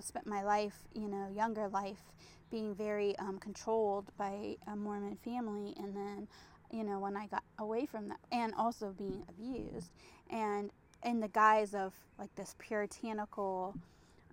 spent 0.00 0.26
my 0.26 0.42
life, 0.42 0.74
you 0.94 1.08
know, 1.08 1.28
younger 1.34 1.68
life, 1.68 2.12
being 2.50 2.74
very 2.74 3.16
um, 3.18 3.38
controlled 3.38 4.10
by 4.16 4.56
a 4.66 4.76
Mormon 4.76 5.16
family, 5.16 5.74
and 5.76 5.96
then, 5.96 6.28
you 6.70 6.84
know, 6.84 6.98
when 6.98 7.16
I 7.16 7.26
got 7.26 7.42
away 7.58 7.86
from 7.86 8.08
that, 8.08 8.20
and 8.30 8.54
also 8.54 8.94
being 8.96 9.24
abused, 9.28 9.90
and 10.30 10.70
in 11.04 11.20
the 11.20 11.28
guise 11.28 11.74
of 11.74 11.94
like 12.18 12.34
this 12.36 12.54
puritanical 12.58 13.74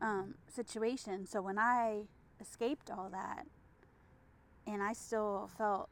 um, 0.01 0.35
situation. 0.53 1.25
So 1.25 1.41
when 1.41 1.57
I 1.57 2.03
escaped 2.39 2.91
all 2.91 3.09
that, 3.11 3.45
and 4.65 4.83
I 4.83 4.93
still 4.93 5.49
felt 5.57 5.89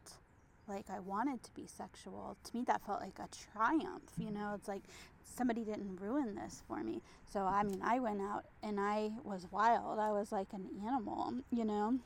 like 0.67 0.89
I 0.89 0.99
wanted 0.99 1.43
to 1.43 1.51
be 1.53 1.67
sexual, 1.67 2.37
to 2.43 2.55
me 2.55 2.63
that 2.67 2.85
felt 2.85 3.01
like 3.01 3.19
a 3.19 3.29
triumph. 3.53 4.11
You 4.17 4.31
know, 4.31 4.53
it's 4.55 4.67
like 4.67 4.83
somebody 5.23 5.63
didn't 5.63 5.99
ruin 6.01 6.35
this 6.35 6.61
for 6.67 6.83
me. 6.83 7.01
So 7.31 7.41
I 7.41 7.63
mean, 7.63 7.81
I 7.83 7.99
went 7.99 8.21
out 8.21 8.45
and 8.63 8.79
I 8.79 9.11
was 9.23 9.47
wild. 9.51 9.99
I 9.99 10.11
was 10.11 10.31
like 10.31 10.53
an 10.53 10.67
animal. 10.85 11.33
You 11.51 11.65
know, 11.65 11.99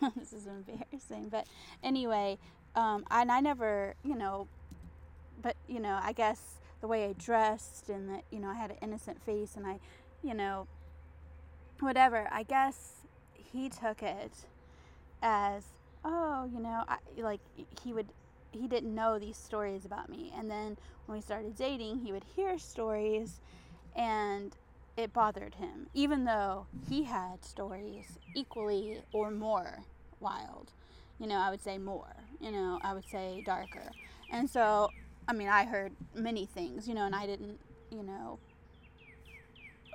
this 0.16 0.32
is 0.32 0.46
embarrassing, 0.46 1.28
but 1.30 1.46
anyway, 1.82 2.38
um, 2.78 3.04
and 3.10 3.32
I 3.32 3.40
never, 3.40 3.94
you 4.04 4.14
know, 4.14 4.46
but 5.42 5.56
you 5.66 5.80
know, 5.80 5.98
I 6.00 6.12
guess 6.12 6.40
the 6.80 6.86
way 6.86 7.06
I 7.06 7.12
dressed 7.14 7.88
and 7.88 8.08
that 8.10 8.22
you 8.30 8.38
know 8.38 8.48
I 8.48 8.54
had 8.54 8.70
an 8.70 8.76
innocent 8.80 9.20
face 9.22 9.56
and 9.56 9.66
I, 9.66 9.80
you 10.22 10.32
know, 10.32 10.68
whatever. 11.80 12.28
I 12.30 12.44
guess 12.44 12.98
he 13.34 13.68
took 13.68 14.02
it 14.02 14.32
as, 15.22 15.64
oh, 16.04 16.48
you 16.52 16.60
know, 16.60 16.84
I, 16.86 16.98
like 17.16 17.40
he 17.82 17.92
would, 17.92 18.06
he 18.52 18.68
didn't 18.68 18.94
know 18.94 19.18
these 19.18 19.36
stories 19.36 19.84
about 19.84 20.08
me. 20.08 20.32
And 20.36 20.48
then 20.48 20.76
when 21.06 21.18
we 21.18 21.22
started 21.22 21.56
dating, 21.56 21.98
he 21.98 22.12
would 22.12 22.24
hear 22.36 22.58
stories 22.58 23.40
and 23.96 24.56
it 24.96 25.12
bothered 25.12 25.56
him, 25.56 25.88
even 25.94 26.24
though 26.24 26.66
he 26.88 27.04
had 27.04 27.44
stories 27.44 28.18
equally 28.36 29.00
or 29.12 29.30
more 29.32 29.80
wild. 30.20 30.72
You 31.18 31.26
know, 31.26 31.38
I 31.38 31.50
would 31.50 31.62
say 31.62 31.78
more, 31.78 32.14
you 32.40 32.52
know, 32.52 32.78
I 32.82 32.94
would 32.94 33.08
say 33.08 33.42
darker. 33.44 33.90
And 34.30 34.48
so, 34.48 34.90
I 35.26 35.32
mean, 35.32 35.48
I 35.48 35.64
heard 35.64 35.92
many 36.14 36.46
things, 36.46 36.86
you 36.86 36.94
know, 36.94 37.06
and 37.06 37.14
I 37.14 37.26
didn't, 37.26 37.58
you 37.90 38.02
know, 38.02 38.38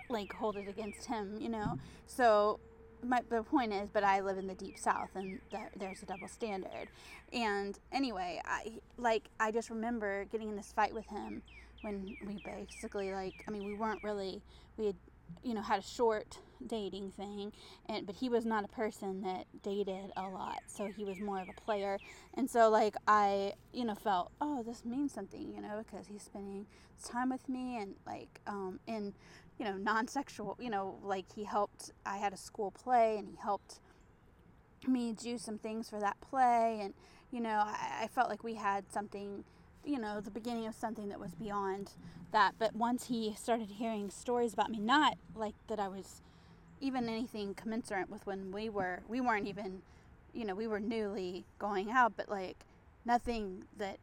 like 0.10 0.34
hold 0.34 0.58
it 0.58 0.68
against 0.68 1.06
him, 1.06 1.38
you 1.40 1.50
know. 1.50 1.78
So 2.08 2.60
my 3.04 3.22
the 3.30 3.44
point 3.44 3.74
is, 3.74 3.90
but 3.92 4.04
I 4.04 4.22
live 4.22 4.38
in 4.38 4.48
the 4.48 4.54
deep 4.54 4.78
south, 4.78 5.10
and 5.16 5.40
th- 5.52 5.64
there's 5.76 6.02
a 6.04 6.06
double 6.06 6.28
standard. 6.28 6.88
And 7.32 7.78
anyway, 7.92 8.42
I 8.46 8.74
like 8.98 9.24
I 9.40 9.52
just 9.52 9.70
remember 9.70 10.26
getting 10.26 10.50
in 10.50 10.56
this 10.56 10.72
fight 10.72 10.94
with 10.94 11.08
him 11.08 11.42
when 11.82 12.16
we 12.26 12.42
basically 12.46 13.12
like 13.14 13.44
I 13.48 13.52
mean 13.52 13.66
we 13.66 13.74
weren't 13.76 14.04
really 14.04 14.42
we 14.78 14.88
had 14.88 14.96
you 15.44 15.54
know 15.54 15.62
had 15.62 15.80
a 15.80 15.84
short 15.84 16.40
dating 16.66 17.12
thing 17.12 17.52
and 17.90 18.06
but 18.06 18.16
he 18.16 18.30
was 18.30 18.46
not 18.46 18.64
a 18.64 18.68
person 18.68 19.22
that 19.22 19.46
dated 19.62 20.12
a 20.16 20.22
lot 20.22 20.60
so 20.68 20.86
he 20.86 21.04
was 21.04 21.20
more 21.20 21.40
of 21.42 21.50
a 21.50 21.62
player. 21.62 21.98
And 22.36 22.50
so 22.50 22.70
like 22.70 22.96
i 23.08 23.54
you 23.74 23.86
know 23.86 23.96
felt 23.96 24.32
oh 24.42 24.64
this 24.64 24.86
means 24.86 25.14
something 25.14 25.54
you 25.54 25.62
know 25.62 25.84
because 25.84 26.08
he's 26.08 26.24
spending 26.24 26.66
time 27.04 27.30
with 27.30 27.48
me 27.50 27.78
and 27.78 27.96
like 28.08 28.40
um 28.48 28.80
in 28.88 29.14
you 29.60 29.66
know 29.66 29.74
non-sexual 29.74 30.58
you 30.60 30.70
know 30.70 30.98
like 31.04 31.26
he 31.36 31.44
helped 31.44 31.92
i 32.06 32.18
had 32.18 32.34
a 32.34 32.38
school 32.38 32.72
play 32.72 33.18
and 33.18 33.28
he 33.28 33.36
helped 33.42 33.80
me 34.88 35.14
do 35.14 35.38
some 35.38 35.58
things 35.58 35.90
for 35.90 36.00
that 36.00 36.20
play. 36.22 36.80
And 36.82 36.94
you 37.32 37.42
know 37.42 37.62
i, 37.66 38.04
I 38.04 38.08
felt 38.08 38.30
like 38.30 38.44
we 38.44 38.56
had 38.56 38.92
something 38.92 39.44
you 39.86 40.00
know, 40.00 40.22
the 40.22 40.32
beginning 40.32 40.68
of 40.68 40.76
something 40.76 41.10
that 41.10 41.20
was 41.20 41.34
beyond 41.36 41.92
that. 42.32 42.56
But 42.58 42.76
once 42.76 43.08
he 43.08 43.36
started 43.38 43.70
hearing 43.72 44.10
stories 44.10 44.54
about 44.54 44.70
me, 44.70 44.80
not 44.80 45.18
like 45.36 45.56
that 45.68 45.80
I 45.80 45.88
was 45.88 46.22
even 46.82 47.08
anything 47.08 47.54
commensurate 47.54 48.10
with 48.10 48.26
when 48.26 48.52
we 48.52 48.70
were, 48.70 49.02
we 49.08 49.22
weren't 49.22 49.48
even, 49.48 49.82
you 50.34 50.46
know, 50.46 50.56
we 50.56 50.68
were 50.68 50.80
newly 50.80 51.46
going 51.60 51.92
out, 51.92 52.14
but 52.18 52.30
like 52.30 52.66
nothing 53.06 53.64
that 53.78 53.98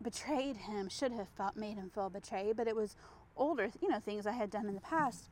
betrayed 0.00 0.56
him 0.56 0.88
should 0.88 1.12
have 1.12 1.28
felt 1.28 1.56
made 1.56 1.76
him 1.76 1.90
feel 1.92 2.10
betrayed. 2.10 2.56
But 2.56 2.68
it 2.68 2.76
was 2.76 2.96
older, 3.36 3.70
you 3.80 3.88
know, 3.88 3.98
things 3.98 4.26
I 4.26 4.32
had 4.32 4.50
done 4.50 4.66
in 4.66 4.74
the 4.74 4.80
past. 4.80 5.28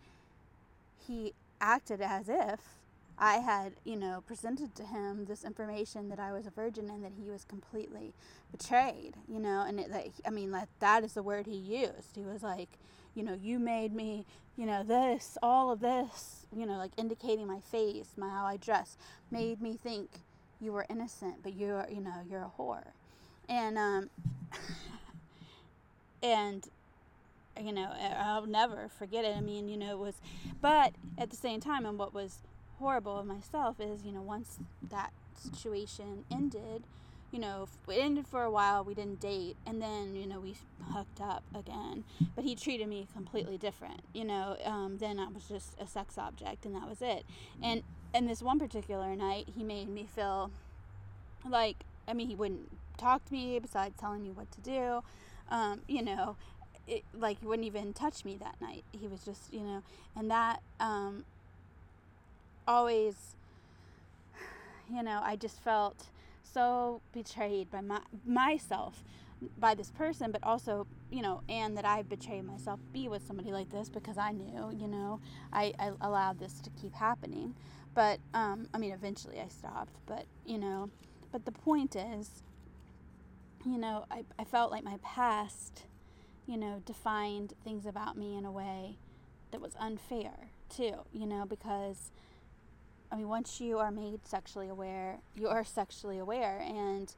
He 1.06 1.35
acted 1.61 2.00
as 2.00 2.28
if 2.28 2.80
I 3.23 3.35
had, 3.35 3.75
you 3.85 3.97
know, 3.97 4.23
presented 4.27 4.75
to 4.77 4.85
him 4.85 5.27
this 5.27 5.45
information 5.45 6.09
that 6.09 6.19
I 6.19 6.33
was 6.33 6.47
a 6.47 6.50
virgin 6.50 6.89
and 6.89 7.05
that 7.05 7.12
he 7.23 7.29
was 7.29 7.45
completely 7.45 8.15
betrayed, 8.50 9.12
you 9.29 9.39
know, 9.39 9.62
and 9.69 9.79
it, 9.79 9.91
like, 9.91 10.12
I 10.27 10.31
mean, 10.31 10.50
like, 10.50 10.69
that 10.79 11.05
is 11.05 11.12
the 11.12 11.23
word 11.23 11.47
he 11.47 11.55
used. 11.55 12.17
He 12.17 12.23
was 12.23 12.43
like, 12.43 12.79
you 13.15 13.23
know, 13.23 13.35
you 13.35 13.59
made 13.59 13.95
me, 13.95 14.25
you 14.57 14.65
know, 14.65 14.83
this, 14.83 15.37
all 15.43 15.71
of 15.71 15.81
this, 15.81 16.47
you 16.57 16.65
know, 16.65 16.79
like 16.79 16.93
indicating 16.97 17.47
my 17.47 17.61
face, 17.61 18.12
my 18.17 18.31
how 18.31 18.47
I 18.47 18.57
dress, 18.57 18.97
made 19.31 19.61
me 19.61 19.79
think 19.83 20.09
you 20.59 20.73
were 20.73 20.87
innocent, 20.89 21.43
but 21.43 21.53
you're, 21.55 21.87
you 21.93 22.00
know, 22.00 22.15
you're 22.27 22.41
a 22.41 22.53
whore. 22.59 22.87
And, 23.50 23.77
um, 23.77 24.11
and, 26.23 26.67
you 27.62 27.73
know, 27.73 27.93
I'll 28.17 28.47
never 28.47 28.89
forget 28.89 29.27
it. 29.27 29.37
I 29.37 29.43
mean, 29.43 29.69
you 29.69 29.77
know, 29.77 29.91
it 29.93 29.99
was, 29.99 30.15
but 30.62 30.95
at 31.19 31.29
the 31.29 31.37
same 31.37 31.61
time, 31.61 31.85
and 31.85 31.99
what 31.99 32.15
was 32.15 32.39
horrible 32.81 33.19
of 33.19 33.27
myself 33.27 33.77
is, 33.79 34.05
you 34.05 34.13
know, 34.13 34.23
once 34.23 34.59
that 34.91 35.13
situation 35.37 36.25
ended, 36.31 36.83
you 37.31 37.39
know, 37.39 37.69
it 37.89 37.99
ended 37.99 38.27
for 38.27 38.43
a 38.43 38.51
while, 38.51 38.83
we 38.83 38.95
didn't 38.95 39.21
date, 39.21 39.57
and 39.65 39.81
then, 39.81 40.17
you 40.17 40.27
know, 40.27 40.41
we 40.41 40.57
hooked 40.93 41.21
up 41.21 41.45
again. 41.55 42.05
But 42.35 42.45
he 42.45 42.57
treated 42.57 42.89
me 42.89 43.07
completely 43.13 43.57
different, 43.57 44.01
you 44.13 44.25
know. 44.25 44.57
Um, 44.65 44.99
then 44.99 45.21
I 45.21 45.29
was 45.29 45.45
just 45.45 45.81
a 45.81 45.87
sex 45.87 46.19
object, 46.19 46.65
and 46.65 46.75
that 46.75 46.89
was 46.89 47.01
it. 47.01 47.25
And 47.63 47.83
and 48.13 48.29
this 48.29 48.43
one 48.43 48.59
particular 48.59 49.15
night, 49.15 49.47
he 49.57 49.63
made 49.63 49.89
me 49.89 50.09
feel 50.13 50.51
like, 51.49 51.77
I 52.09 52.14
mean, 52.14 52.29
he 52.29 52.35
wouldn't 52.35 52.69
talk 52.99 53.25
to 53.27 53.33
me 53.33 53.59
besides 53.61 53.95
telling 53.99 54.25
me 54.25 54.31
what 54.33 54.51
to 54.53 54.61
do, 54.61 55.03
um, 55.51 55.83
you 55.87 56.03
know. 56.03 56.37
It, 56.88 57.05
like 57.16 57.38
he 57.38 57.47
wouldn't 57.47 57.66
even 57.66 57.93
touch 57.93 58.25
me 58.25 58.37
that 58.40 58.61
night. 58.61 58.83
He 58.90 59.07
was 59.07 59.25
just, 59.25 59.53
you 59.53 59.61
know, 59.61 59.83
and 60.16 60.29
that 60.29 60.61
um, 60.81 61.25
always, 62.70 63.35
you 64.88 65.02
know, 65.02 65.20
I 65.24 65.35
just 65.35 65.61
felt 65.61 66.06
so 66.42 67.00
betrayed 67.12 67.68
by 67.68 67.80
my, 67.80 68.00
myself 68.24 69.02
by 69.59 69.74
this 69.74 69.90
person, 69.90 70.30
but 70.30 70.42
also, 70.44 70.87
you 71.11 71.20
know, 71.20 71.42
and 71.48 71.76
that 71.76 71.85
I 71.85 72.02
betrayed 72.02 72.44
myself 72.44 72.78
be 72.92 73.09
with 73.09 73.26
somebody 73.26 73.50
like 73.50 73.70
this 73.70 73.88
because 73.88 74.18
I 74.18 74.30
knew, 74.30 74.70
you 74.72 74.87
know, 74.87 75.20
I, 75.52 75.72
I 75.80 75.92
allowed 76.00 76.38
this 76.38 76.61
to 76.61 76.70
keep 76.80 76.94
happening. 76.94 77.54
But, 77.92 78.20
um, 78.35 78.68
I 78.72 78.78
mean, 78.78 78.92
eventually 78.92 79.40
I 79.40 79.48
stopped, 79.48 79.96
but, 80.06 80.26
you 80.46 80.59
know, 80.59 80.90
but 81.33 81.44
the 81.46 81.52
point 81.52 81.96
is, 81.96 82.42
you 83.66 83.78
know, 83.78 84.04
I, 84.11 84.24
I 84.38 84.44
felt 84.44 84.70
like 84.70 84.85
my 84.85 84.98
past, 85.02 85.87
you 86.46 86.56
know, 86.56 86.83
defined 86.87 87.54
things 87.64 87.85
about 87.85 88.16
me 88.16 88.37
in 88.37 88.44
a 88.44 88.52
way 88.52 88.98
that 89.50 89.61
was 89.61 89.72
unfair, 89.80 90.50
too, 90.68 91.00
you 91.12 91.26
know, 91.26 91.44
because 91.46 92.12
I 93.12 93.16
mean, 93.16 93.29
once 93.29 93.61
you 93.61 93.79
are 93.79 93.90
made 93.90 94.27
sexually 94.27 94.68
aware, 94.68 95.18
you 95.35 95.49
are 95.49 95.64
sexually 95.64 96.18
aware, 96.18 96.61
and 96.61 97.12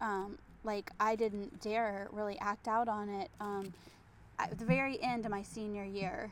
um, 0.00 0.38
like 0.62 0.90
I 1.00 1.16
didn't 1.16 1.60
dare 1.60 2.08
really 2.12 2.38
act 2.38 2.68
out 2.68 2.88
on 2.88 3.08
it. 3.08 3.30
Um, 3.40 3.72
at 4.38 4.58
the 4.58 4.64
very 4.64 5.02
end 5.02 5.24
of 5.24 5.30
my 5.30 5.42
senior 5.42 5.84
year, 5.84 6.30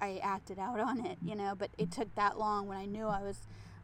I 0.00 0.20
acted 0.22 0.58
out 0.58 0.80
on 0.80 1.06
it, 1.06 1.18
you 1.24 1.36
know, 1.36 1.54
but 1.56 1.70
it 1.78 1.92
took 1.92 2.12
that 2.16 2.38
long 2.38 2.66
when 2.66 2.78
I 2.78 2.86
knew 2.86 3.06
I 3.06 3.22
was 3.22 3.38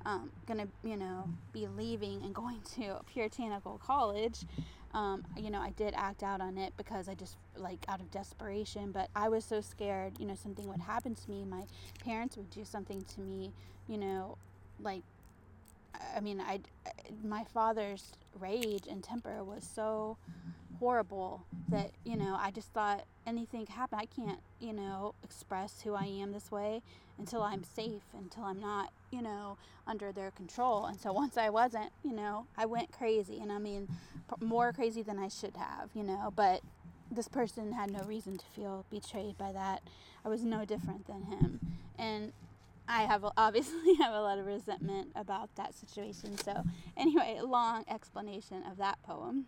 um, 0.05 0.31
gonna, 0.47 0.67
you 0.83 0.97
know, 0.97 1.29
be 1.53 1.69
leaving 1.69 2.23
and 2.23 2.35
going 2.35 2.61
to 2.77 3.01
puritanical 3.13 3.81
college. 3.85 4.41
Um, 4.95 5.25
you 5.37 5.51
know, 5.51 5.61
I 5.61 5.71
did 5.71 5.95
act 5.97 6.23
out 6.23 6.41
on 6.41 6.57
it 6.57 6.73
because 6.77 7.09
I 7.09 7.15
just 7.15 7.37
like 7.57 7.85
out 7.89 8.01
of 8.01 8.11
desperation. 8.11 8.91
But 8.91 9.11
I 9.15 9.29
was 9.29 9.45
so 9.45 9.61
scared, 9.61 10.15
you 10.19 10.27
know, 10.27 10.35
something 10.35 10.67
would 10.67 10.81
happen 10.81 11.15
to 11.15 11.31
me. 11.31 11.45
My 11.45 11.65
parents 12.03 12.37
would 12.37 12.51
do 12.51 12.65
something 12.65 13.03
to 13.15 13.21
me, 13.21 13.53
you 13.89 13.99
know, 13.99 14.37
like 14.81 15.03
I 16.17 16.21
mean, 16.21 16.41
I 16.41 16.61
my 17.25 17.45
father's 17.45 18.13
rage 18.39 18.87
and 18.89 19.03
temper 19.03 19.43
was 19.43 19.65
so 19.65 20.17
horrible 20.79 21.45
that 21.71 21.91
you 22.05 22.17
know 22.17 22.37
I 22.39 22.51
just 22.51 22.73
thought 22.73 23.05
anything 23.27 23.67
could 23.67 23.75
happen. 23.75 23.99
I 24.01 24.07
can't 24.07 24.41
you 24.61 24.73
know 24.73 25.15
express 25.25 25.81
who 25.83 25.95
I 25.95 26.05
am 26.05 26.33
this 26.33 26.51
way 26.51 26.83
until 27.19 27.43
I'm 27.43 27.65
safe, 27.65 28.03
until 28.17 28.45
I'm 28.45 28.61
not 28.61 28.93
you 29.11 29.23
know 29.23 29.57
under 29.87 30.13
their 30.13 30.31
control. 30.31 30.87
And 30.87 31.01
so 31.01 31.13
once 31.13 31.37
I 31.37 31.49
wasn't, 31.49 31.91
you 32.05 32.13
know, 32.13 32.47
I 32.57 32.67
went 32.67 32.93
crazy, 32.93 33.41
and 33.41 33.51
I 33.51 33.59
mean 33.59 33.89
more 34.41 34.73
crazy 34.73 35.03
than 35.03 35.19
I 35.19 35.29
should 35.29 35.57
have, 35.57 35.91
you 35.95 36.03
know. 36.03 36.33
But 36.35 36.61
this 37.11 37.29
person 37.29 37.73
had 37.73 37.91
no 37.91 38.01
reason 38.01 38.37
to 38.37 38.45
feel 38.55 38.85
betrayed 38.91 39.39
by 39.39 39.53
that. 39.53 39.83
I 40.25 40.29
was 40.29 40.45
no 40.45 40.65
different 40.65 41.07
than 41.07 41.23
him, 41.23 41.61
and 41.99 42.33
I 42.89 43.03
have 43.03 43.25
obviously 43.37 43.95
have 43.95 44.15
a 44.15 44.21
lot 44.21 44.39
of 44.39 44.47
resentment 44.47 45.11
about 45.15 45.55
that 45.57 45.75
situation. 45.75 46.37
So 46.39 46.65
anyway, 46.97 47.39
long 47.43 47.85
explanation 47.89 48.63
of 48.69 48.79
that 48.79 49.03
poem. 49.03 49.47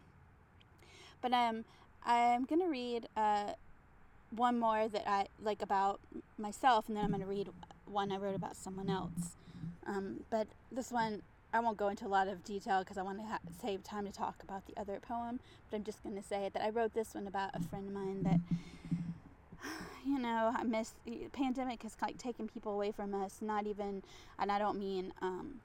But 1.22 1.32
um, 1.32 1.64
I'm 2.04 2.44
gonna 2.44 2.68
read 2.68 3.08
uh, 3.16 3.52
one 4.30 4.58
more 4.58 4.88
that 4.88 5.08
I 5.08 5.26
like 5.42 5.62
about 5.62 6.00
myself, 6.38 6.88
and 6.88 6.96
then 6.96 7.04
I'm 7.04 7.10
gonna 7.10 7.26
read 7.26 7.48
one 7.86 8.12
I 8.12 8.16
wrote 8.16 8.36
about 8.36 8.56
someone 8.56 8.88
else. 8.88 9.36
Um, 9.86 10.20
but 10.30 10.46
this 10.70 10.90
one 10.90 11.22
I 11.52 11.58
won't 11.60 11.76
go 11.76 11.88
into 11.88 12.06
a 12.06 12.08
lot 12.08 12.28
of 12.28 12.44
detail 12.44 12.80
because 12.80 12.96
I 12.96 13.02
want 13.02 13.18
to 13.18 13.24
ha- 13.24 13.40
save 13.60 13.82
time 13.82 14.06
to 14.06 14.12
talk 14.12 14.36
about 14.42 14.66
the 14.66 14.80
other 14.80 15.00
poem. 15.00 15.40
But 15.70 15.78
I'm 15.78 15.84
just 15.84 16.02
gonna 16.02 16.22
say 16.22 16.48
that 16.52 16.62
I 16.62 16.70
wrote 16.70 16.94
this 16.94 17.14
one 17.14 17.26
about 17.26 17.50
a 17.54 17.60
friend 17.60 17.88
of 17.88 17.94
mine 17.94 18.22
that 18.22 18.40
you 20.06 20.18
know, 20.18 20.54
I 20.56 20.62
miss 20.62 20.92
the 21.04 21.28
pandemic 21.32 21.82
has 21.82 21.96
like 22.00 22.18
taken 22.18 22.48
people 22.48 22.72
away 22.72 22.92
from 22.92 23.14
us. 23.14 23.38
Not 23.40 23.66
even, 23.66 24.02
and 24.38 24.50
I 24.50 24.58
don't 24.58 24.78
mean 24.78 25.12
um, 25.20 25.60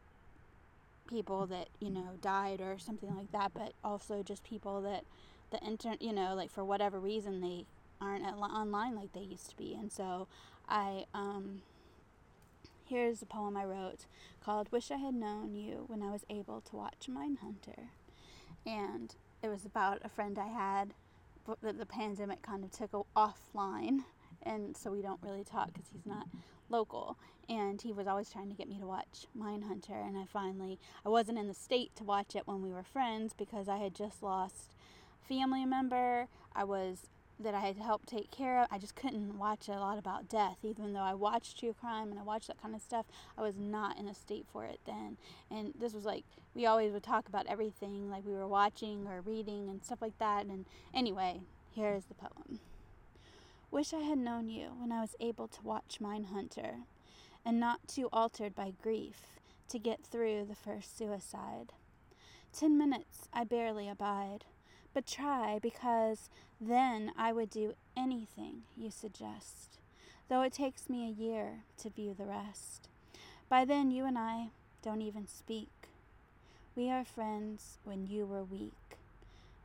people 1.08 1.46
that 1.48 1.70
you 1.80 1.90
know 1.90 2.18
died 2.22 2.62
or 2.62 2.78
something 2.78 3.16
like 3.16 3.32
that, 3.32 3.52
but 3.54 3.74
also 3.84 4.24
just 4.24 4.44
people 4.44 4.82
that 4.82 5.04
the 5.52 5.60
internet, 5.66 6.02
you 6.02 6.14
know, 6.14 6.36
like 6.36 6.52
for 6.52 6.64
whatever 6.64 7.00
reason 7.00 7.42
they 7.42 7.66
aren't 8.02 8.26
online 8.26 8.96
like 8.96 9.14
they 9.14 9.22
used 9.22 9.50
to 9.50 9.58
be. 9.58 9.74
And 9.74 9.92
so 9.92 10.28
I 10.68 11.06
um, 11.14 11.62
here's 12.86 13.22
a 13.22 13.26
poem 13.26 13.56
I 13.58 13.66
wrote 13.66 14.06
called 14.44 14.72
"Wish 14.72 14.92
I 14.92 14.98
Had 14.98 15.16
Known 15.16 15.56
You 15.56 15.86
When 15.88 16.02
I 16.02 16.12
Was 16.12 16.26
Able 16.30 16.62
to 16.62 16.76
Watch 16.76 17.08
Mindhunter 17.10 17.90
and 18.66 19.16
it 19.42 19.50
was 19.50 19.66
about 19.66 20.00
a 20.04 20.10
friend 20.10 20.40
I 20.40 20.48
had 20.48 20.94
that 21.62 21.78
the 21.78 21.86
pandemic 21.86 22.42
kind 22.42 22.64
of 22.64 22.72
took 22.72 22.92
offline 23.16 24.04
and 24.46 24.76
so 24.78 24.92
we 24.92 25.02
don't 25.02 25.22
really 25.22 25.44
talk 25.44 25.74
because 25.74 25.90
he's 25.92 26.06
not 26.06 26.28
local. 26.70 27.18
And 27.48 27.82
he 27.82 27.92
was 27.94 28.08
always 28.08 28.30
trying 28.30 28.50
to 28.50 28.56
get 28.56 28.68
me 28.68 28.80
to 28.80 28.88
watch 28.88 29.28
mindhunter 29.38 30.06
and 30.06 30.18
i 30.18 30.26
finally 30.26 30.80
i 31.06 31.10
wasn't 31.10 31.38
in 31.38 31.48
the 31.48 31.54
state 31.54 31.96
to 31.96 32.04
watch 32.04 32.36
it 32.36 32.48
when 32.48 32.64
we 32.64 32.72
were 32.72 32.82
friends 32.82 33.34
because 33.38 33.70
i 33.70 33.78
had 33.78 33.94
just 33.94 34.24
lost 34.24 34.74
family 35.28 35.66
member. 35.66 36.28
I 36.56 36.64
was 36.64 37.10
that 37.40 37.54
i 37.54 37.60
had 37.60 37.78
helped 37.78 38.08
take 38.08 38.32
care 38.32 38.62
of. 38.62 38.68
I 38.72 38.80
just 38.80 38.96
couldn't 38.96 39.38
watch 39.38 39.68
a 39.68 39.74
lot 39.74 40.00
about 40.00 40.30
death. 40.30 40.58
Even 40.64 40.94
though 40.94 41.02
i 41.02 41.14
watched 41.14 41.60
true 41.60 41.76
crime 41.80 42.10
and 42.10 42.20
i 42.20 42.24
watched 42.24 42.48
that 42.48 42.62
kind 42.62 42.74
of 42.74 42.82
stuff 42.82 43.06
i 43.38 43.42
was 43.42 43.58
not 43.58 44.00
in 44.00 44.08
a 44.08 44.16
state 44.16 44.46
for 44.52 44.66
it 44.66 44.80
then. 44.86 45.18
And 45.52 45.74
this 45.80 45.94
was 45.94 46.06
like 46.06 46.24
we 46.56 46.66
always 46.66 46.92
would 46.94 47.04
talk 47.04 47.28
about 47.28 47.46
everything 47.48 48.10
like 48.10 48.26
we 48.26 48.34
were 48.34 48.48
watching 48.48 49.06
or 49.08 49.22
reading 49.22 49.70
and 49.70 49.84
stuff 49.84 50.02
like 50.02 50.18
that. 50.20 50.46
And 50.46 50.66
anyway 50.94 51.42
here 51.72 51.94
is 51.94 52.06
the 52.06 52.16
poem 52.16 52.60
Wish 53.76 53.94
I 53.94 54.04
had 54.04 54.20
known 54.20 54.48
you 54.48 54.70
when 54.78 54.94
I 54.94 55.02
was 55.02 55.18
able 55.20 55.50
to 55.50 55.62
watch 55.62 55.98
Mindhunter, 56.00 56.84
and 57.44 57.60
not 57.60 57.86
too 57.90 58.08
altered 58.14 58.56
by 58.56 58.72
grief 58.82 59.38
to 59.68 59.78
get 59.78 60.02
through 60.02 60.46
the 60.46 60.56
first 60.56 60.98
suicide. 60.98 61.74
Ten 62.54 62.78
minutes 62.78 63.28
I 63.34 63.44
barely 63.44 63.90
abide, 63.90 64.46
But 64.94 65.06
try, 65.06 65.60
because 65.62 66.30
then 66.62 67.12
I 67.18 67.34
would 67.34 67.50
do 67.50 67.74
anything 67.98 68.62
you 68.78 68.90
suggest, 68.90 69.80
though 70.30 70.42
it 70.44 70.54
takes 70.54 70.90
me 70.90 71.06
a 71.06 71.22
year 71.22 71.64
to 71.80 71.90
view 71.90 72.16
the 72.18 72.24
rest. 72.24 72.88
By 73.50 73.66
then, 73.66 73.92
you 73.92 74.06
and 74.06 74.18
I 74.18 74.52
don't 74.84 75.02
even 75.02 75.28
speak. 75.28 75.90
We 76.78 76.90
are 76.90 77.04
friends 77.04 77.78
when 77.84 78.08
you 78.08 78.26
were 78.26 78.46
weak. 78.46 78.96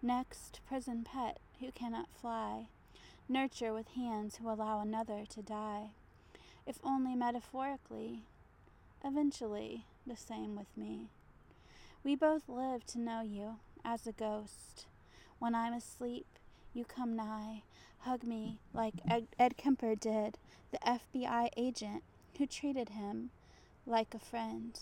Next, 0.03 0.59
prison 0.67 1.05
pet 1.05 1.39
who 1.61 1.71
cannot 1.71 2.09
fly. 2.21 2.67
Nurture 3.31 3.73
with 3.73 3.87
hands 3.91 4.39
who 4.39 4.51
allow 4.51 4.81
another 4.81 5.23
to 5.29 5.41
die. 5.41 5.91
If 6.67 6.81
only 6.83 7.15
metaphorically, 7.15 8.25
eventually 9.05 9.85
the 10.05 10.17
same 10.17 10.57
with 10.57 10.77
me. 10.77 11.11
We 12.03 12.17
both 12.17 12.49
live 12.49 12.85
to 12.87 12.99
know 12.99 13.23
you 13.23 13.59
as 13.85 14.05
a 14.05 14.13
ghost. 14.13 14.87
When 15.39 15.55
I'm 15.55 15.73
asleep, 15.73 16.27
you 16.75 16.85
come 16.85 17.15
nigh, 17.15 17.63
hug 18.01 18.25
me 18.25 18.59
like 18.75 18.95
Ed, 19.09 19.29
Ed 19.39 19.57
Kemper 19.57 19.95
did, 19.95 20.37
the 20.73 20.81
FBI 20.85 21.51
agent 21.57 22.03
who 22.37 22.49
treated 22.49 22.89
him 22.89 23.31
like 23.87 24.13
a 24.13 24.19
friend. 24.19 24.77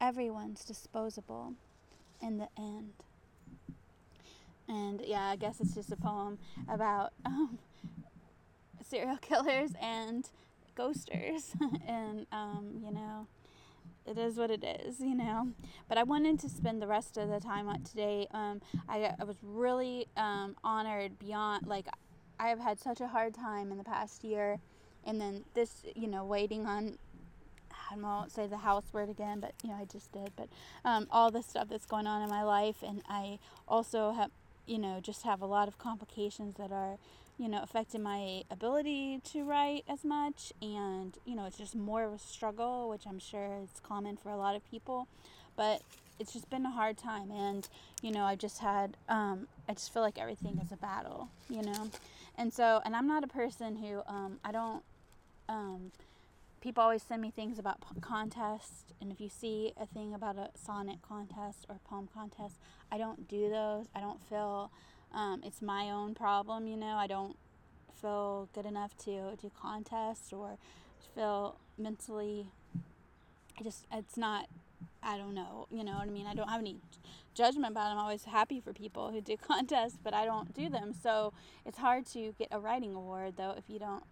Everyone's 0.00 0.64
disposable 0.64 1.54
in 2.20 2.38
the 2.38 2.48
end. 2.58 2.94
And 4.66 5.00
yeah, 5.00 5.26
I 5.26 5.36
guess 5.36 5.60
it's 5.60 5.74
just 5.74 5.92
a 5.92 5.96
poem 5.96 6.38
about 6.68 7.12
um, 7.24 7.58
serial 8.88 9.16
killers 9.22 9.70
and 9.80 10.28
ghosters. 10.76 11.54
and, 11.86 12.26
um, 12.32 12.80
you 12.84 12.92
know, 12.92 13.26
it 14.06 14.18
is 14.18 14.36
what 14.36 14.50
it 14.50 14.64
is, 14.64 15.00
you 15.00 15.14
know. 15.14 15.48
But 15.88 15.98
I 15.98 16.02
wanted 16.02 16.38
to 16.40 16.48
spend 16.48 16.80
the 16.80 16.86
rest 16.86 17.16
of 17.16 17.28
the 17.28 17.40
time 17.40 17.68
on 17.68 17.82
today. 17.82 18.26
Um, 18.32 18.60
I, 18.88 19.14
I 19.18 19.24
was 19.24 19.36
really 19.42 20.06
um, 20.16 20.56
honored 20.64 21.18
beyond, 21.18 21.66
like, 21.66 21.86
I 22.40 22.48
have 22.48 22.60
had 22.60 22.78
such 22.78 23.00
a 23.00 23.08
hard 23.08 23.34
time 23.34 23.72
in 23.72 23.78
the 23.78 23.84
past 23.84 24.24
year. 24.24 24.58
And 25.04 25.20
then 25.20 25.44
this, 25.54 25.82
you 25.94 26.06
know, 26.06 26.24
waiting 26.24 26.66
on 26.66 26.98
I 27.90 27.96
won't 27.96 28.32
say 28.32 28.46
the 28.46 28.58
house 28.58 28.84
word 28.92 29.08
again, 29.08 29.40
but 29.40 29.54
you 29.62 29.70
know 29.70 29.76
I 29.76 29.84
just 29.84 30.12
did. 30.12 30.32
But 30.36 30.48
um, 30.84 31.06
all 31.10 31.30
the 31.30 31.42
stuff 31.42 31.68
that's 31.70 31.86
going 31.86 32.06
on 32.06 32.22
in 32.22 32.28
my 32.28 32.42
life, 32.42 32.76
and 32.86 33.02
I 33.08 33.38
also 33.66 34.12
have, 34.12 34.30
you 34.66 34.78
know, 34.78 35.00
just 35.00 35.22
have 35.22 35.40
a 35.40 35.46
lot 35.46 35.68
of 35.68 35.78
complications 35.78 36.56
that 36.56 36.70
are 36.70 36.98
you 37.38 37.48
know, 37.48 37.62
affected 37.62 38.00
my 38.00 38.42
ability 38.50 39.20
to 39.32 39.44
write 39.44 39.84
as 39.88 40.04
much. 40.04 40.52
And, 40.60 41.16
you 41.24 41.36
know, 41.36 41.46
it's 41.46 41.56
just 41.56 41.76
more 41.76 42.04
of 42.04 42.12
a 42.12 42.18
struggle, 42.18 42.88
which 42.88 43.06
I'm 43.06 43.18
sure 43.18 43.60
is 43.62 43.80
common 43.82 44.16
for 44.16 44.30
a 44.30 44.36
lot 44.36 44.56
of 44.56 44.68
people. 44.70 45.06
But 45.56 45.82
it's 46.18 46.32
just 46.32 46.50
been 46.50 46.66
a 46.66 46.70
hard 46.70 46.98
time. 46.98 47.30
And, 47.30 47.68
you 48.02 48.10
know, 48.10 48.24
I 48.24 48.34
just 48.34 48.58
had, 48.58 48.96
um, 49.08 49.46
I 49.68 49.74
just 49.74 49.92
feel 49.92 50.02
like 50.02 50.18
everything 50.18 50.60
is 50.64 50.72
a 50.72 50.76
battle, 50.76 51.28
you 51.48 51.62
know? 51.62 51.90
And 52.36 52.52
so, 52.52 52.80
and 52.84 52.94
I'm 52.96 53.06
not 53.06 53.22
a 53.22 53.28
person 53.28 53.76
who, 53.76 54.02
um, 54.06 54.38
I 54.44 54.50
don't, 54.50 54.82
um, 55.48 55.92
people 56.60 56.82
always 56.82 57.02
send 57.02 57.22
me 57.22 57.30
things 57.30 57.58
about 57.58 57.78
contests 58.00 58.84
and 59.00 59.12
if 59.12 59.20
you 59.20 59.28
see 59.28 59.72
a 59.80 59.86
thing 59.86 60.12
about 60.12 60.36
a 60.36 60.50
sonnet 60.56 60.98
contest 61.02 61.64
or 61.68 61.78
poem 61.88 62.08
contest 62.12 62.56
i 62.90 62.98
don't 62.98 63.28
do 63.28 63.48
those 63.48 63.86
i 63.94 64.00
don't 64.00 64.20
feel 64.28 64.70
um, 65.12 65.42
it's 65.44 65.62
my 65.62 65.90
own 65.90 66.14
problem, 66.14 66.66
you 66.66 66.76
know. 66.76 66.96
I 66.96 67.06
don't 67.06 67.36
feel 68.00 68.48
good 68.54 68.66
enough 68.66 68.96
to 69.04 69.36
do 69.40 69.50
contests 69.60 70.32
or 70.32 70.58
feel 71.14 71.56
mentally. 71.76 72.46
I 73.58 73.62
just, 73.62 73.86
it's 73.92 74.16
not, 74.16 74.48
I 75.02 75.16
don't 75.16 75.34
know, 75.34 75.66
you 75.70 75.82
know 75.82 75.92
what 75.92 76.02
I 76.02 76.10
mean? 76.10 76.26
I 76.26 76.34
don't 76.34 76.48
have 76.48 76.60
any 76.60 76.76
judgment 77.34 77.72
about 77.72 77.88
it. 77.88 77.92
I'm 77.92 77.98
always 77.98 78.24
happy 78.24 78.60
for 78.60 78.72
people 78.72 79.10
who 79.10 79.20
do 79.20 79.36
contests, 79.48 79.98
but 80.02 80.14
I 80.14 80.24
don't 80.24 80.54
do 80.54 80.68
them. 80.68 80.94
So 81.02 81.32
it's 81.66 81.78
hard 81.78 82.06
to 82.06 82.34
get 82.38 82.48
a 82.50 82.60
writing 82.60 82.94
award, 82.94 83.34
though, 83.36 83.54
if 83.56 83.64
you 83.68 83.78
don't 83.78 84.04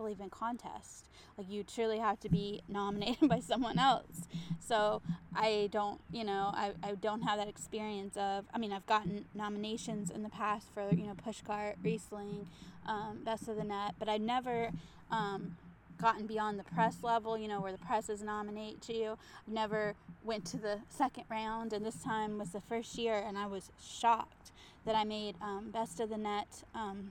believe 0.00 0.20
in 0.20 0.30
contests. 0.30 1.04
Like 1.36 1.50
you 1.50 1.62
truly 1.62 1.98
have 1.98 2.18
to 2.20 2.30
be 2.30 2.62
nominated 2.68 3.28
by 3.28 3.40
someone 3.40 3.78
else. 3.78 4.28
So 4.58 5.02
I 5.34 5.68
don't, 5.70 6.00
you 6.10 6.24
know, 6.24 6.50
I, 6.54 6.72
I 6.82 6.94
don't 6.94 7.22
have 7.22 7.38
that 7.38 7.48
experience 7.48 8.16
of. 8.16 8.46
I 8.54 8.58
mean, 8.58 8.72
I've 8.72 8.86
gotten 8.86 9.26
nominations 9.34 10.10
in 10.10 10.22
the 10.22 10.30
past 10.30 10.68
for 10.72 10.88
you 10.90 11.06
know 11.06 11.14
Pushcart, 11.14 11.74
Rhysling, 11.84 12.46
um, 12.86 13.20
Best 13.24 13.48
of 13.48 13.56
the 13.56 13.64
Net, 13.64 13.94
but 13.98 14.08
I've 14.08 14.20
never. 14.20 14.70
Um, 15.10 15.56
gotten 16.00 16.26
beyond 16.26 16.58
the 16.58 16.64
press 16.64 16.96
level, 17.02 17.36
you 17.36 17.46
know, 17.46 17.60
where 17.60 17.72
the 17.72 17.78
press 17.78 18.08
is 18.08 18.22
nominate 18.22 18.88
you. 18.88 19.18
I 19.46 19.52
never 19.52 19.94
went 20.24 20.46
to 20.46 20.56
the 20.56 20.78
second 20.88 21.24
round, 21.28 21.74
and 21.74 21.84
this 21.84 22.02
time 22.02 22.38
was 22.38 22.50
the 22.50 22.60
first 22.62 22.96
year, 22.96 23.22
and 23.26 23.36
I 23.36 23.46
was 23.46 23.70
shocked 23.78 24.50
that 24.86 24.94
I 24.94 25.04
made 25.04 25.36
um, 25.42 25.70
best 25.70 26.00
of 26.00 26.08
the 26.08 26.16
net 26.16 26.62
um, 26.74 27.10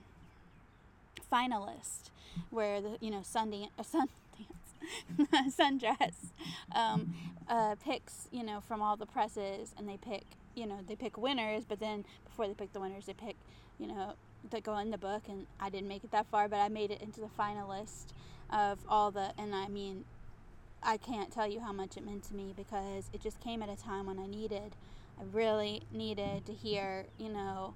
finalist 1.32 2.10
where 2.50 2.80
the 2.80 2.96
you 3.00 3.10
know 3.10 3.20
Sundance, 3.20 3.68
uh, 3.78 3.82
Sundance, 5.18 5.56
Sundress 5.56 6.14
um, 6.74 7.14
uh, 7.48 7.74
picks 7.84 8.28
you 8.30 8.42
know 8.42 8.60
from 8.60 8.82
all 8.82 8.96
the 8.96 9.06
presses, 9.06 9.74
and 9.76 9.88
they 9.88 9.96
pick 9.96 10.24
you 10.54 10.66
know 10.66 10.80
they 10.86 10.96
pick 10.96 11.16
winners, 11.16 11.64
but 11.64 11.80
then 11.80 12.04
before 12.24 12.46
they 12.46 12.54
pick 12.54 12.72
the 12.72 12.80
winners, 12.80 13.06
they 13.06 13.12
pick 13.14 13.36
you 13.78 13.86
know 13.86 14.14
that 14.50 14.62
go 14.62 14.78
in 14.78 14.90
the 14.90 14.98
book, 14.98 15.22
and 15.28 15.46
I 15.58 15.70
didn't 15.70 15.88
make 15.88 16.04
it 16.04 16.10
that 16.12 16.26
far, 16.26 16.48
but 16.48 16.58
I 16.58 16.68
made 16.68 16.90
it 16.90 17.02
into 17.02 17.20
the 17.20 17.28
finalist 17.38 18.06
of 18.50 18.78
all 18.88 19.10
the, 19.10 19.32
and 19.38 19.54
I 19.54 19.68
mean. 19.68 20.04
I 20.82 20.96
can't 20.96 21.30
tell 21.30 21.46
you 21.46 21.60
how 21.60 21.72
much 21.72 21.98
it 21.98 22.06
meant 22.06 22.24
to 22.28 22.34
me 22.34 22.54
because 22.56 23.10
it 23.12 23.20
just 23.20 23.38
came 23.40 23.62
at 23.62 23.68
a 23.68 23.76
time 23.76 24.06
when 24.06 24.18
I 24.18 24.26
needed, 24.26 24.74
I 25.20 25.24
really 25.30 25.82
needed 25.92 26.46
to 26.46 26.54
hear, 26.54 27.04
you 27.18 27.28
know, 27.28 27.74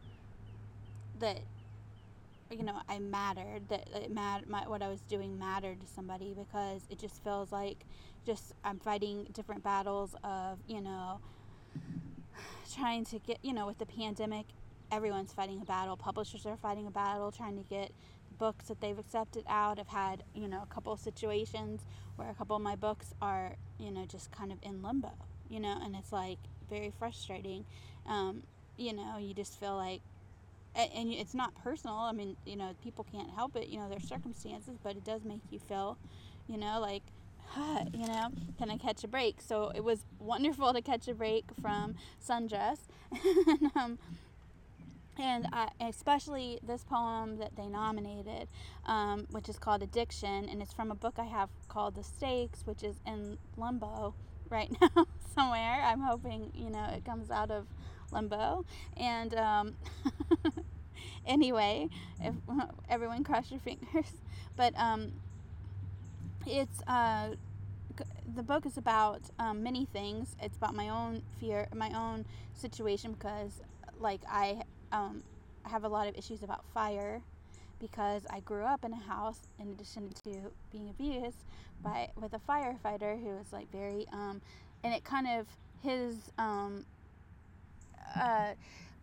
that 1.20 1.40
you 2.54 2.64
know 2.64 2.80
I 2.88 2.98
mattered 2.98 3.68
that 3.68 3.88
it 3.94 4.12
my, 4.12 4.62
what 4.66 4.82
I 4.82 4.88
was 4.88 5.00
doing 5.02 5.38
mattered 5.38 5.80
to 5.80 5.86
somebody 5.86 6.34
because 6.34 6.82
it 6.88 6.98
just 6.98 7.22
feels 7.22 7.52
like 7.52 7.84
just 8.24 8.54
I'm 8.64 8.78
fighting 8.78 9.26
different 9.32 9.62
battles 9.62 10.14
of 10.22 10.58
you 10.66 10.80
know 10.80 11.20
trying 12.74 13.04
to 13.06 13.18
get 13.18 13.38
you 13.42 13.52
know 13.52 13.66
with 13.66 13.78
the 13.78 13.86
pandemic 13.86 14.46
everyone's 14.92 15.32
fighting 15.32 15.60
a 15.60 15.64
battle 15.64 15.96
publishers 15.96 16.46
are 16.46 16.56
fighting 16.56 16.86
a 16.86 16.90
battle 16.90 17.32
trying 17.32 17.56
to 17.56 17.64
get 17.64 17.90
books 18.38 18.66
that 18.66 18.80
they've 18.80 18.98
accepted 18.98 19.44
out. 19.48 19.78
I've 19.78 19.88
had 19.88 20.24
you 20.34 20.48
know 20.48 20.62
a 20.62 20.66
couple 20.72 20.92
of 20.92 21.00
situations 21.00 21.82
where 22.16 22.30
a 22.30 22.34
couple 22.34 22.56
of 22.56 22.62
my 22.62 22.76
books 22.76 23.14
are 23.20 23.56
you 23.78 23.90
know 23.90 24.04
just 24.06 24.30
kind 24.30 24.52
of 24.52 24.58
in 24.62 24.82
limbo 24.82 25.12
you 25.48 25.60
know 25.60 25.76
and 25.82 25.94
it's 25.96 26.12
like 26.12 26.38
very 26.68 26.92
frustrating. 26.98 27.64
Um, 28.06 28.42
you 28.76 28.92
know 28.92 29.18
you 29.18 29.34
just 29.34 29.58
feel 29.58 29.76
like 29.76 30.00
and 30.76 31.12
it's 31.12 31.34
not 31.34 31.54
personal. 31.62 31.96
I 31.96 32.12
mean, 32.12 32.37
you 32.44 32.56
know, 32.56 32.72
people 32.82 33.06
can't 33.10 33.30
help 33.30 33.56
it. 33.56 33.68
You 33.68 33.78
know, 33.78 33.88
their 33.88 34.00
circumstances, 34.00 34.78
but 34.82 34.96
it 34.96 35.04
does 35.04 35.24
make 35.24 35.40
you 35.50 35.58
feel, 35.58 35.98
you 36.48 36.56
know, 36.56 36.80
like, 36.80 37.02
huh, 37.48 37.84
you 37.92 38.06
know, 38.06 38.28
can 38.58 38.70
I 38.70 38.76
catch 38.76 39.04
a 39.04 39.08
break? 39.08 39.40
So 39.40 39.72
it 39.74 39.84
was 39.84 40.04
wonderful 40.18 40.72
to 40.72 40.82
catch 40.82 41.08
a 41.08 41.14
break 41.14 41.44
from 41.60 41.94
Sundress, 42.26 42.78
and, 43.12 43.70
um, 43.76 43.98
and 45.16 45.46
I, 45.52 45.68
especially 45.80 46.58
this 46.66 46.82
poem 46.84 47.37
that 47.38 47.54
they 47.56 47.68
nominated, 47.68 48.48
um, 48.87 49.26
which 49.30 49.48
is 49.48 49.58
called 49.58 49.82
Addiction, 49.82 50.48
and 50.48 50.60
it's 50.60 50.72
from 50.72 50.90
a 50.90 50.94
book 50.94 51.14
I 51.18 51.24
have 51.24 51.50
called 51.68 51.94
The 51.94 52.02
Stakes, 52.02 52.62
which 52.64 52.82
is 52.82 52.96
in 53.06 53.38
limbo 53.56 54.14
right 54.48 54.74
now 54.80 55.06
somewhere. 55.34 55.82
I'm 55.84 56.00
hoping, 56.00 56.50
you 56.54 56.70
know, 56.70 56.84
it 56.92 57.04
comes 57.04 57.30
out 57.30 57.50
of 57.50 57.66
limbo. 58.12 58.64
And 58.96 59.34
um, 59.34 59.74
anyway, 61.26 61.88
if 62.20 62.34
everyone 62.88 63.24
cross 63.24 63.50
your 63.50 63.60
fingers. 63.60 64.12
But 64.56 64.72
um, 64.78 65.10
it's 66.46 66.80
uh, 66.86 67.30
the 68.36 68.42
book 68.42 68.66
is 68.66 68.76
about 68.76 69.22
um, 69.40 69.64
many 69.64 69.86
things. 69.86 70.36
It's 70.40 70.56
about 70.56 70.74
my 70.76 70.90
own 70.90 71.22
fear, 71.40 71.66
my 71.74 71.90
own 71.90 72.24
situation 72.54 73.12
because, 73.12 73.60
like, 73.98 74.20
I 74.28 74.62
um, 74.92 75.24
have 75.64 75.82
a 75.84 75.88
lot 75.88 76.06
of 76.06 76.16
issues 76.16 76.42
about 76.44 76.64
fire 76.72 77.20
because 77.80 78.22
I 78.30 78.40
grew 78.40 78.64
up 78.64 78.84
in 78.84 78.92
a 78.92 79.00
house 79.00 79.40
in 79.58 79.68
addition 79.70 80.10
to 80.24 80.52
being 80.72 80.88
abused 80.88 81.44
by 81.82 82.10
with 82.16 82.32
a 82.34 82.40
firefighter 82.48 83.20
who 83.20 83.30
was 83.30 83.52
like 83.52 83.70
very 83.70 84.06
um, 84.12 84.40
and 84.82 84.94
it 84.94 85.04
kind 85.04 85.26
of 85.26 85.46
his 85.82 86.16
um, 86.38 86.84
uh, 88.18 88.54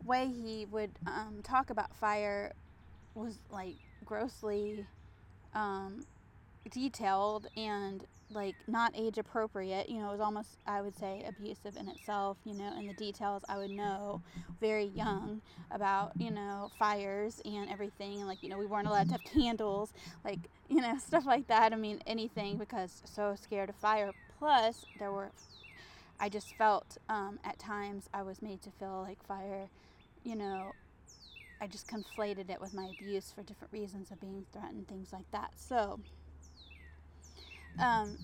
way 0.03 0.27
he 0.27 0.65
would 0.65 0.91
um, 1.07 1.41
talk 1.43 1.69
about 1.69 1.95
fire 1.95 2.53
was 3.15 3.39
like 3.49 3.77
grossly 4.05 4.87
um, 5.53 6.05
detailed 6.69 7.47
and 7.57 8.05
like 8.29 8.55
not 8.67 8.93
age 8.95 9.17
appropriate. 9.17 9.89
You 9.89 9.99
know, 9.99 10.09
it 10.09 10.13
was 10.13 10.21
almost 10.21 10.57
I 10.65 10.81
would 10.81 10.95
say 10.97 11.23
abusive 11.27 11.75
in 11.77 11.87
itself. 11.87 12.37
You 12.43 12.53
know, 12.53 12.71
and 12.75 12.87
the 12.87 12.93
details 12.93 13.43
I 13.49 13.57
would 13.57 13.71
know 13.71 14.21
very 14.59 14.85
young 14.85 15.41
about 15.71 16.13
you 16.19 16.31
know 16.31 16.69
fires 16.77 17.41
and 17.45 17.69
everything. 17.69 18.19
And 18.19 18.27
like 18.27 18.39
you 18.41 18.49
know, 18.49 18.57
we 18.57 18.65
weren't 18.65 18.87
allowed 18.87 19.09
to 19.09 19.15
have 19.15 19.23
candles, 19.25 19.93
like 20.23 20.47
you 20.69 20.81
know 20.81 20.97
stuff 21.05 21.25
like 21.25 21.47
that. 21.47 21.73
I 21.73 21.75
mean 21.75 21.99
anything 22.07 22.57
because 22.57 23.01
so 23.05 23.35
scared 23.35 23.69
of 23.69 23.75
fire. 23.75 24.13
Plus 24.39 24.85
there 24.97 25.11
were 25.11 25.31
I 26.21 26.29
just 26.29 26.55
felt 26.55 26.99
um, 27.10 27.39
at 27.43 27.57
times 27.57 28.07
I 28.13 28.21
was 28.21 28.43
made 28.43 28.62
to 28.62 28.69
feel 28.69 29.03
like 29.05 29.25
fire, 29.25 29.67
you 30.23 30.36
know, 30.36 30.73
I 31.60 31.65
just 31.65 31.88
conflated 31.88 32.51
it 32.51 32.62
with 32.62 32.75
my 32.75 32.91
abuse 32.95 33.31
for 33.36 33.41
different 33.41 33.73
reasons 33.73 34.12
of 34.12 34.21
being 34.21 34.45
threatened, 34.53 34.88
things 34.88 35.12
like 35.12 35.29
that. 35.31 35.51
So, 35.55 35.99
um, 37.79 38.19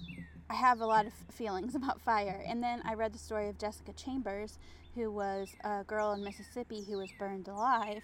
I 0.48 0.54
have 0.54 0.80
a 0.82 0.86
lot 0.86 1.08
of 1.08 1.14
feelings 1.32 1.74
about 1.76 2.00
fire. 2.00 2.44
And 2.48 2.62
then 2.64 2.84
I 2.86 2.94
read 2.94 3.14
the 3.14 3.20
story 3.20 3.50
of 3.50 3.58
Jessica 3.58 3.94
Chambers, 3.94 4.60
who 4.94 5.12
was 5.12 5.56
a 5.64 5.84
girl 5.84 6.14
in 6.14 6.24
Mississippi 6.24 6.84
who 6.88 7.00
was 7.00 7.12
burned 7.18 7.48
alive, 7.48 8.04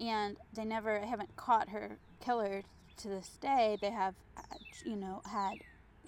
and 0.00 0.36
they 0.52 0.64
never 0.64 0.98
haven't 1.00 1.36
caught 1.36 1.68
her 1.68 1.96
killer 2.20 2.62
to 2.98 3.08
this 3.08 3.38
day. 3.40 3.78
They 3.80 3.90
have, 3.90 4.14
you 4.84 4.96
know, 4.96 5.22
had 5.30 5.58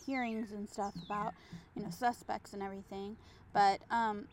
hearings 0.07 0.53
and 0.53 0.69
stuff 0.69 0.95
about, 1.03 1.35
you 1.77 1.83
know, 1.83 1.91
suspects 1.91 2.53
and 2.53 2.63
everything. 2.63 3.17
But, 3.53 3.81
um, 3.91 4.27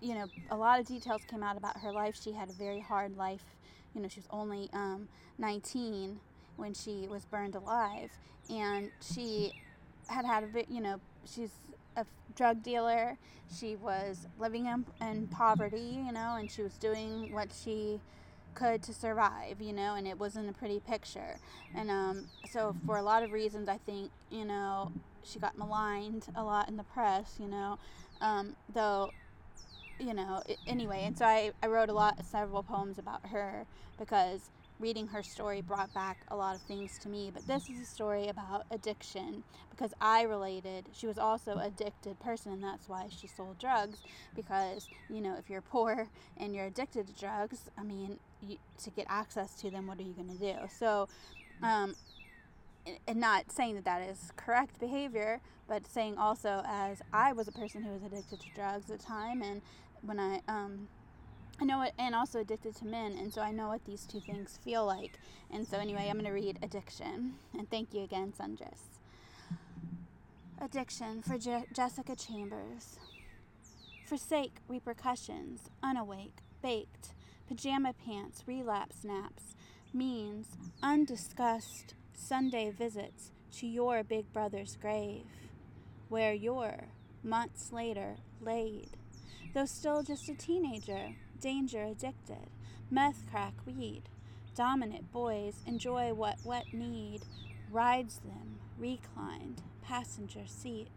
you 0.00 0.14
know, 0.14 0.28
a 0.50 0.56
lot 0.56 0.80
of 0.80 0.86
details 0.86 1.22
came 1.24 1.42
out 1.42 1.56
about 1.56 1.78
her 1.78 1.92
life. 1.92 2.16
She 2.20 2.32
had 2.32 2.48
a 2.50 2.52
very 2.52 2.80
hard 2.80 3.16
life. 3.16 3.44
You 3.94 4.02
know, 4.02 4.08
she 4.08 4.20
was 4.20 4.28
only 4.30 4.68
um, 4.72 5.08
19 5.38 6.20
when 6.56 6.74
she 6.74 7.06
was 7.08 7.24
burned 7.24 7.54
alive, 7.54 8.10
and 8.48 8.90
she 9.00 9.52
had 10.08 10.24
had 10.24 10.44
a 10.44 10.46
bit, 10.46 10.66
you 10.68 10.80
know, 10.80 11.00
she's 11.24 11.50
a 11.96 12.04
drug 12.34 12.62
dealer. 12.62 13.16
She 13.52 13.76
was 13.76 14.26
living 14.38 14.66
in, 14.66 14.84
in 15.00 15.26
poverty, 15.26 16.02
you 16.06 16.12
know, 16.12 16.36
and 16.38 16.50
she 16.50 16.62
was 16.62 16.74
doing 16.74 17.32
what 17.32 17.48
she 17.52 18.00
could 18.54 18.82
to 18.84 18.92
survive, 18.92 19.60
you 19.60 19.72
know, 19.72 19.94
and 19.94 20.06
it 20.06 20.18
wasn't 20.18 20.48
a 20.48 20.52
pretty 20.52 20.80
picture. 20.80 21.38
And 21.74 21.90
um, 21.90 22.24
so, 22.44 22.74
for 22.86 22.96
a 22.96 23.02
lot 23.02 23.22
of 23.22 23.32
reasons, 23.32 23.68
I 23.68 23.78
think, 23.78 24.10
you 24.30 24.44
know, 24.44 24.92
she 25.22 25.38
got 25.38 25.56
maligned 25.56 26.26
a 26.34 26.42
lot 26.42 26.68
in 26.68 26.76
the 26.76 26.84
press, 26.84 27.36
you 27.38 27.48
know, 27.48 27.78
um, 28.20 28.56
though, 28.72 29.12
you 29.98 30.14
know, 30.14 30.42
it, 30.46 30.58
anyway. 30.66 31.02
And 31.04 31.16
so 31.16 31.24
I, 31.24 31.52
I 31.62 31.66
wrote 31.66 31.88
a 31.88 31.92
lot, 31.92 32.24
several 32.24 32.62
poems 32.62 32.98
about 32.98 33.26
her 33.26 33.66
because 33.98 34.50
reading 34.80 35.06
her 35.08 35.22
story 35.22 35.60
brought 35.60 35.92
back 35.92 36.18
a 36.28 36.36
lot 36.36 36.56
of 36.56 36.62
things 36.62 36.98
to 36.98 37.08
me. 37.08 37.30
But 37.32 37.46
this 37.46 37.68
is 37.68 37.78
a 37.80 37.84
story 37.84 38.28
about 38.28 38.64
addiction 38.70 39.44
because 39.70 39.92
I 40.00 40.22
related. 40.22 40.86
She 40.92 41.06
was 41.06 41.18
also 41.18 41.52
a 41.56 41.66
addicted 41.66 42.18
person, 42.20 42.52
and 42.52 42.64
that's 42.64 42.88
why 42.88 43.06
she 43.10 43.26
sold 43.26 43.58
drugs. 43.58 43.98
Because 44.34 44.88
you 45.08 45.20
know, 45.20 45.36
if 45.38 45.48
you're 45.48 45.60
poor 45.60 46.08
and 46.36 46.54
you're 46.54 46.66
addicted 46.66 47.06
to 47.06 47.12
drugs, 47.12 47.70
I 47.78 47.82
mean, 47.82 48.18
you, 48.42 48.56
to 48.82 48.90
get 48.90 49.06
access 49.08 49.54
to 49.56 49.70
them, 49.70 49.86
what 49.86 49.98
are 49.98 50.02
you 50.02 50.14
going 50.14 50.30
to 50.30 50.38
do? 50.38 50.54
So, 50.78 51.08
um, 51.62 51.94
and 53.06 53.20
not 53.20 53.52
saying 53.52 53.74
that 53.74 53.84
that 53.84 54.02
is 54.02 54.32
correct 54.36 54.80
behavior, 54.80 55.40
but 55.68 55.86
saying 55.86 56.16
also 56.16 56.62
as 56.66 57.02
I 57.12 57.32
was 57.32 57.46
a 57.46 57.52
person 57.52 57.82
who 57.82 57.92
was 57.92 58.02
addicted 58.02 58.40
to 58.40 58.46
drugs 58.54 58.90
at 58.90 58.98
the 58.98 59.04
time, 59.04 59.42
and 59.42 59.60
when 60.02 60.18
I 60.18 60.40
um, 60.48 60.88
I 61.60 61.64
know 61.64 61.82
it, 61.82 61.92
and 61.98 62.14
also 62.14 62.40
addicted 62.40 62.74
to 62.76 62.86
men, 62.86 63.12
and 63.18 63.30
so 63.32 63.42
I 63.42 63.52
know 63.52 63.68
what 63.68 63.84
these 63.84 64.06
two 64.06 64.20
things 64.20 64.58
feel 64.64 64.86
like. 64.86 65.18
And 65.50 65.68
so, 65.68 65.76
anyway, 65.76 66.06
I'm 66.08 66.14
going 66.14 66.24
to 66.24 66.30
read 66.30 66.58
Addiction. 66.62 67.34
And 67.56 67.68
thank 67.68 67.92
you 67.92 68.02
again, 68.02 68.32
Sundress. 68.32 68.80
Addiction 70.58 71.20
for 71.20 71.36
Je- 71.36 71.66
Jessica 71.74 72.16
Chambers. 72.16 72.98
Forsake 74.06 74.56
repercussions, 74.68 75.68
unawake, 75.82 76.38
baked, 76.62 77.10
pajama 77.46 77.92
pants, 77.92 78.42
relapse 78.46 79.04
naps, 79.04 79.54
means 79.92 80.56
undiscussed 80.82 81.94
Sunday 82.14 82.70
visits 82.70 83.32
to 83.52 83.66
your 83.66 84.02
big 84.02 84.32
brother's 84.32 84.76
grave, 84.80 85.26
where 86.08 86.32
you're, 86.32 86.88
months 87.22 87.70
later, 87.70 88.16
laid, 88.40 88.96
though 89.52 89.66
still 89.66 90.02
just 90.02 90.28
a 90.30 90.34
teenager 90.34 91.16
danger 91.40 91.82
addicted, 91.82 92.50
meth 92.90 93.24
crack 93.30 93.54
weed. 93.66 94.02
Dominant 94.54 95.10
boys 95.10 95.56
enjoy 95.66 96.12
what 96.12 96.44
wet 96.44 96.72
need 96.72 97.22
rides 97.70 98.18
them, 98.18 98.58
reclined, 98.78 99.62
passenger 99.82 100.46
seat. 100.46 100.90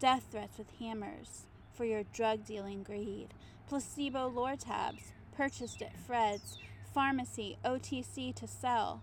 Death 0.00 0.24
threats 0.30 0.58
with 0.58 0.70
hammers 0.78 1.46
for 1.74 1.84
your 1.84 2.04
drug 2.12 2.44
dealing 2.44 2.82
greed. 2.82 3.28
Placebo 3.68 4.30
Lortabs 4.30 5.12
purchased 5.36 5.82
at 5.82 5.98
Fred's, 5.98 6.58
pharmacy 6.94 7.58
OTC 7.64 8.34
to 8.34 8.46
sell. 8.46 9.02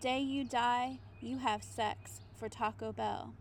Day 0.00 0.20
you 0.20 0.44
die, 0.44 0.98
you 1.20 1.38
have 1.38 1.62
sex 1.62 2.20
for 2.36 2.48
Taco 2.48 2.92
Bell. 2.92 3.34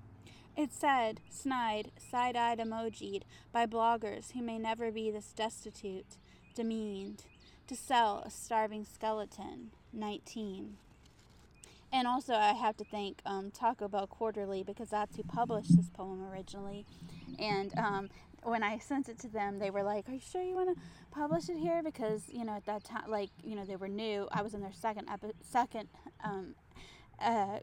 It 0.56 0.74
said, 0.74 1.22
snide, 1.30 1.92
side 1.98 2.36
eyed 2.36 2.60
emojied 2.60 3.24
by 3.52 3.66
bloggers 3.66 4.34
who 4.34 4.42
may 4.42 4.58
never 4.58 4.92
be 4.92 5.10
this 5.10 5.34
destitute 5.34 6.18
demeaned, 6.54 7.24
to 7.68 7.76
sell 7.76 8.24
a 8.26 8.30
starving 8.30 8.86
skeleton, 8.86 9.72
19. 9.94 10.78
And 11.94 12.08
also, 12.08 12.34
I 12.34 12.54
have 12.54 12.78
to 12.78 12.86
thank 12.86 13.22
um, 13.26 13.52
Taco 13.52 13.88
Bell 13.88 14.08
Quarterly 14.08 14.64
because 14.64 14.90
that's 14.90 15.18
who 15.18 15.24
published 15.24 15.76
this 15.76 15.90
poem 15.90 16.24
originally. 16.24 16.86
And 17.38 17.78
um, 17.78 18.10
when 18.44 18.64
I 18.64 18.78
sent 18.78 19.10
it 19.10 19.20
to 19.20 19.28
them, 19.28 19.60
they 19.60 19.70
were 19.70 19.84
like, 19.84 20.08
"Are 20.08 20.14
you 20.14 20.20
sure 20.20 20.42
you 20.42 20.56
want 20.56 20.76
to 20.76 20.82
publish 21.12 21.50
it 21.50 21.58
here?" 21.58 21.84
Because 21.84 22.24
you 22.30 22.46
know, 22.46 22.54
at 22.54 22.66
that 22.66 22.84
time, 22.86 23.10
like 23.10 23.30
you 23.44 23.56
know, 23.56 23.66
they 23.66 23.76
were 23.76 23.90
new. 23.90 24.28
I 24.32 24.42
was 24.42 24.54
in 24.54 24.62
their 24.62 24.74
second 24.74 25.10
epi- 25.10 25.34
second 25.42 25.90
um, 26.24 26.56
uh, 27.20 27.60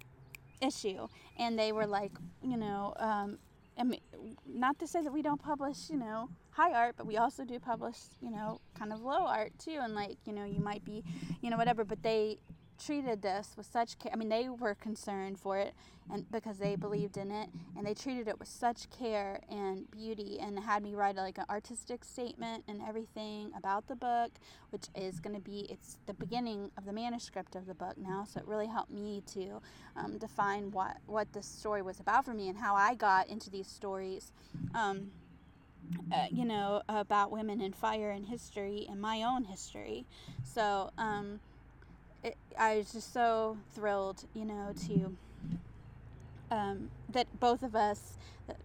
issue, 0.61 1.09
and 1.39 1.59
they 1.59 1.73
were 1.73 1.87
like, 1.87 2.13
you 2.43 2.57
know, 2.57 2.95
um, 2.99 3.39
I 3.79 3.85
mean, 3.85 4.01
not 4.47 4.79
to 4.81 4.87
say 4.87 5.03
that 5.03 5.13
we 5.13 5.23
don't 5.23 5.41
publish, 5.41 5.89
you 5.89 5.97
know, 5.97 6.31
high 6.51 6.73
art, 6.73 6.97
but 6.97 7.07
we 7.07 7.17
also 7.17 7.45
do 7.45 7.61
publish, 7.61 7.97
you 8.21 8.31
know, 8.31 8.61
kind 8.77 8.93
of 8.93 9.01
low 9.01 9.27
art 9.27 9.53
too. 9.59 9.79
And 9.81 9.95
like, 9.95 10.19
you 10.25 10.33
know, 10.33 10.45
you 10.45 10.61
might 10.61 10.85
be, 10.85 11.05
you 11.41 11.51
know, 11.51 11.57
whatever, 11.57 11.85
but 11.85 12.03
they 12.03 12.39
treated 12.79 13.23
this 13.23 13.55
with 13.57 13.67
such 13.67 13.99
care. 13.99 14.13
I 14.13 14.17
mean, 14.17 14.29
they 14.29 14.49
were 14.49 14.75
concerned 14.75 15.39
for 15.39 15.59
it 15.59 15.75
and 16.11 16.31
because 16.31 16.59
they 16.59 16.77
believed 16.77 17.17
in 17.17 17.31
it 17.31 17.49
and 17.77 17.87
they 17.87 17.95
treated 17.95 18.29
it 18.29 18.39
with 18.39 18.49
such 18.49 18.89
care 18.91 19.41
and 19.51 19.91
beauty 19.91 20.39
and 20.41 20.59
had 20.59 20.83
me 20.83 20.95
write 20.95 21.17
like 21.17 21.39
an 21.39 21.45
artistic 21.51 22.05
statement 22.05 22.65
and 22.69 22.81
everything 22.87 23.51
about 23.57 23.87
the 23.89 23.97
book, 23.97 24.31
which 24.71 24.87
is 24.95 25.21
going 25.21 25.35
to 25.35 25.41
be 25.43 25.67
it's 25.71 25.99
the 26.07 26.15
beginning 26.15 26.71
of 26.77 26.85
the 26.85 26.93
manuscript 26.93 27.55
of 27.55 27.67
the 27.67 27.75
book 27.75 27.97
now, 27.99 28.25
so 28.25 28.41
it 28.41 28.47
really 28.47 28.67
helped 28.67 28.91
me 28.91 29.23
to 29.27 29.61
um, 29.97 30.19
define 30.19 30.71
what 30.71 30.97
what 31.07 31.33
this 31.33 31.47
story 31.47 31.83
was 31.83 32.01
about 32.01 32.25
for 32.25 32.35
me 32.35 32.49
and 32.49 32.59
how 32.59 32.75
I 32.75 32.95
got 32.95 33.29
into 33.29 33.51
these 33.51 33.67
stories. 33.67 34.33
Um, 34.75 35.11
uh, 36.13 36.27
you 36.31 36.45
know, 36.45 36.83
about 36.89 37.31
women 37.31 37.63
in 37.63 37.73
fire 37.73 38.11
and 38.11 38.27
history 38.27 38.87
and 38.91 39.01
my 39.01 39.23
own 39.23 39.45
history. 39.45 40.05
So, 40.45 40.91
um, 40.99 41.41
it, 42.23 42.37
I 42.59 42.77
was 42.77 42.93
just 42.93 43.13
so 43.13 43.57
thrilled, 43.75 44.25
you 44.35 44.45
know, 44.45 44.73
to 44.87 45.17
um, 46.51 46.91
that 47.11 47.27
both 47.39 47.63
of 47.63 47.75
us, 47.75 48.17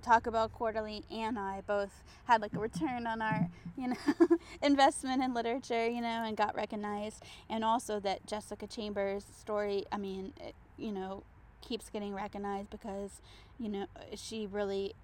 Taco 0.01 0.31
Bell 0.31 0.49
Quarterly 0.49 1.03
and 1.11 1.37
I, 1.37 1.61
both 1.65 2.03
had 2.25 2.41
like 2.41 2.53
a 2.53 2.59
return 2.59 3.05
on 3.05 3.21
our, 3.21 3.49
you 3.77 3.89
know, 3.89 4.27
investment 4.61 5.21
in 5.23 5.33
literature, 5.33 5.87
you 5.87 6.01
know, 6.01 6.23
and 6.25 6.37
got 6.37 6.55
recognized, 6.55 7.23
and 7.49 7.63
also 7.63 7.99
that 7.99 8.25
Jessica 8.25 8.67
Chambers' 8.67 9.25
story, 9.39 9.83
I 9.91 9.97
mean, 9.97 10.33
it, 10.39 10.55
you 10.77 10.91
know, 10.91 11.23
keeps 11.61 11.89
getting 11.89 12.13
recognized 12.13 12.69
because, 12.69 13.21
you 13.59 13.69
know, 13.69 13.85
she 14.15 14.47
really 14.47 14.95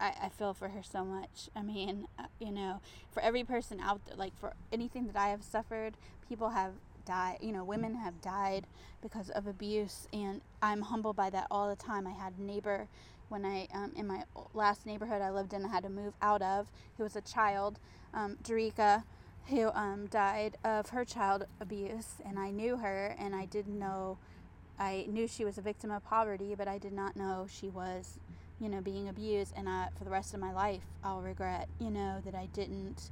I, 0.00 0.12
I 0.24 0.28
feel 0.28 0.54
for 0.54 0.68
her 0.68 0.82
so 0.82 1.04
much. 1.04 1.48
I 1.56 1.62
mean, 1.62 2.06
uh, 2.18 2.24
you 2.38 2.52
know, 2.52 2.80
for 3.10 3.20
every 3.20 3.44
person 3.44 3.80
out 3.80 4.04
there, 4.06 4.16
like 4.16 4.38
for 4.38 4.52
anything 4.72 5.06
that 5.06 5.16
I 5.16 5.28
have 5.28 5.42
suffered, 5.42 5.94
people 6.28 6.50
have 6.50 6.72
died, 7.08 7.38
you 7.40 7.52
know, 7.52 7.64
women 7.64 7.94
have 7.94 8.20
died 8.20 8.66
because 9.00 9.30
of 9.30 9.46
abuse, 9.46 10.06
and 10.12 10.42
I'm 10.62 10.82
humbled 10.82 11.16
by 11.16 11.30
that 11.30 11.46
all 11.50 11.68
the 11.68 11.76
time. 11.76 12.06
I 12.06 12.10
had 12.12 12.34
a 12.38 12.42
neighbor 12.42 12.86
when 13.30 13.44
I, 13.44 13.66
um, 13.72 13.92
in 13.96 14.06
my 14.06 14.24
last 14.52 14.84
neighborhood 14.86 15.22
I 15.22 15.30
lived 15.30 15.54
in, 15.54 15.64
I 15.64 15.68
had 15.68 15.84
to 15.84 15.88
move 15.88 16.12
out 16.20 16.42
of, 16.42 16.70
who 16.96 17.04
was 17.04 17.16
a 17.16 17.22
child, 17.22 17.78
um, 18.12 18.36
Darika, 18.42 19.04
who 19.46 19.70
um, 19.70 20.06
died 20.10 20.58
of 20.64 20.90
her 20.90 21.04
child 21.04 21.46
abuse, 21.60 22.20
and 22.26 22.38
I 22.38 22.50
knew 22.50 22.76
her, 22.76 23.16
and 23.18 23.34
I 23.34 23.46
didn't 23.46 23.78
know, 23.78 24.18
I 24.78 25.06
knew 25.08 25.26
she 25.26 25.44
was 25.44 25.56
a 25.56 25.62
victim 25.62 25.90
of 25.90 26.04
poverty, 26.04 26.54
but 26.56 26.68
I 26.68 26.76
did 26.76 26.92
not 26.92 27.16
know 27.16 27.46
she 27.50 27.70
was, 27.70 28.18
you 28.60 28.68
know, 28.68 28.82
being 28.82 29.08
abused, 29.08 29.54
and 29.56 29.66
I, 29.66 29.88
for 29.96 30.04
the 30.04 30.10
rest 30.10 30.34
of 30.34 30.40
my 30.40 30.52
life, 30.52 30.82
I'll 31.02 31.22
regret, 31.22 31.68
you 31.80 31.90
know, 31.90 32.20
that 32.24 32.34
I 32.34 32.46
didn't 32.52 33.10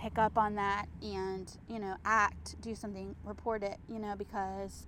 pick 0.00 0.18
up 0.18 0.38
on 0.38 0.54
that 0.54 0.86
and 1.02 1.58
you 1.68 1.78
know 1.78 1.94
act 2.04 2.60
do 2.62 2.74
something 2.74 3.14
report 3.24 3.62
it 3.62 3.76
you 3.88 3.98
know 3.98 4.14
because 4.16 4.86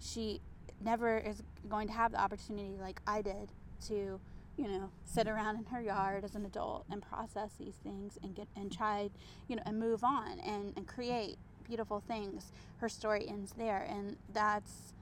she 0.00 0.40
never 0.80 1.18
is 1.18 1.42
going 1.68 1.86
to 1.86 1.92
have 1.92 2.12
the 2.12 2.20
opportunity 2.20 2.76
like 2.80 3.00
i 3.06 3.20
did 3.20 3.52
to 3.86 4.18
you 4.56 4.68
know 4.68 4.90
sit 5.04 5.26
around 5.26 5.56
in 5.56 5.64
her 5.66 5.80
yard 5.80 6.24
as 6.24 6.34
an 6.34 6.44
adult 6.44 6.84
and 6.90 7.02
process 7.02 7.50
these 7.58 7.74
things 7.82 8.18
and 8.22 8.34
get 8.34 8.48
and 8.56 8.72
try 8.72 9.10
you 9.48 9.56
know 9.56 9.62
and 9.66 9.78
move 9.78 10.04
on 10.04 10.38
and, 10.40 10.72
and 10.76 10.86
create 10.86 11.36
beautiful 11.64 12.02
things. 12.06 12.52
Her 12.78 12.88
story 12.88 13.26
ends 13.26 13.54
there 13.56 13.86
and 13.88 14.16
that's 14.32 14.92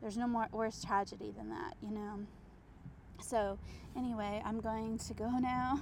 there's 0.00 0.16
no 0.16 0.26
more 0.26 0.48
worse 0.52 0.84
tragedy 0.84 1.32
than 1.36 1.48
that 1.50 1.74
you 1.82 1.90
know 1.90 2.20
So, 3.22 3.58
anyway, 3.96 4.42
I'm 4.44 4.60
going 4.60 4.98
to 4.98 5.14
go 5.14 5.28
now 5.40 5.80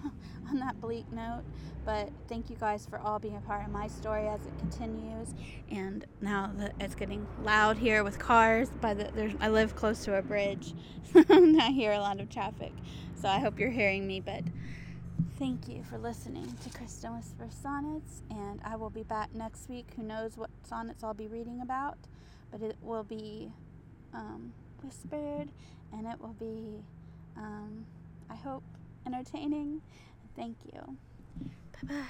on 0.48 0.58
that 0.58 0.80
bleak 0.80 1.10
note. 1.12 1.42
But 1.84 2.10
thank 2.28 2.50
you 2.50 2.56
guys 2.56 2.86
for 2.86 2.98
all 2.98 3.18
being 3.18 3.36
a 3.36 3.40
part 3.40 3.64
of 3.64 3.72
my 3.72 3.86
story 3.88 4.28
as 4.28 4.40
it 4.46 4.58
continues. 4.58 5.34
And 5.70 6.04
now 6.20 6.50
that 6.56 6.74
it's 6.80 6.94
getting 6.94 7.26
loud 7.42 7.78
here 7.78 8.04
with 8.04 8.18
cars, 8.18 8.70
by 8.80 8.94
the 8.94 9.10
there's, 9.14 9.32
I 9.40 9.48
live 9.48 9.74
close 9.74 10.04
to 10.04 10.16
a 10.16 10.22
bridge, 10.22 10.74
and 11.14 11.60
I 11.60 11.70
hear 11.70 11.92
a 11.92 12.00
lot 12.00 12.20
of 12.20 12.28
traffic. 12.28 12.72
So 13.14 13.28
I 13.28 13.38
hope 13.38 13.58
you're 13.58 13.70
hearing 13.70 14.06
me. 14.06 14.20
But 14.20 14.44
thank 15.38 15.68
you 15.68 15.82
for 15.84 15.98
listening 15.98 16.54
to 16.62 16.70
Kristin 16.70 17.16
Whisper 17.16 17.48
Sonnets, 17.50 18.22
and 18.30 18.60
I 18.64 18.76
will 18.76 18.90
be 18.90 19.04
back 19.04 19.34
next 19.34 19.68
week. 19.68 19.86
Who 19.96 20.02
knows 20.02 20.36
what 20.36 20.50
sonnets 20.62 21.02
I'll 21.02 21.14
be 21.14 21.28
reading 21.28 21.62
about, 21.62 21.96
but 22.50 22.60
it 22.60 22.76
will 22.82 23.04
be 23.04 23.50
um, 24.12 24.52
whispered, 24.82 25.48
and 25.92 26.06
it 26.06 26.20
will 26.20 26.36
be 26.38 26.82
um, 27.36 27.86
I 28.28 28.36
hope, 28.36 28.64
entertaining. 29.06 29.82
Thank 30.36 30.58
you. 30.72 30.98
Bye 31.72 31.88
bye. 31.88 32.08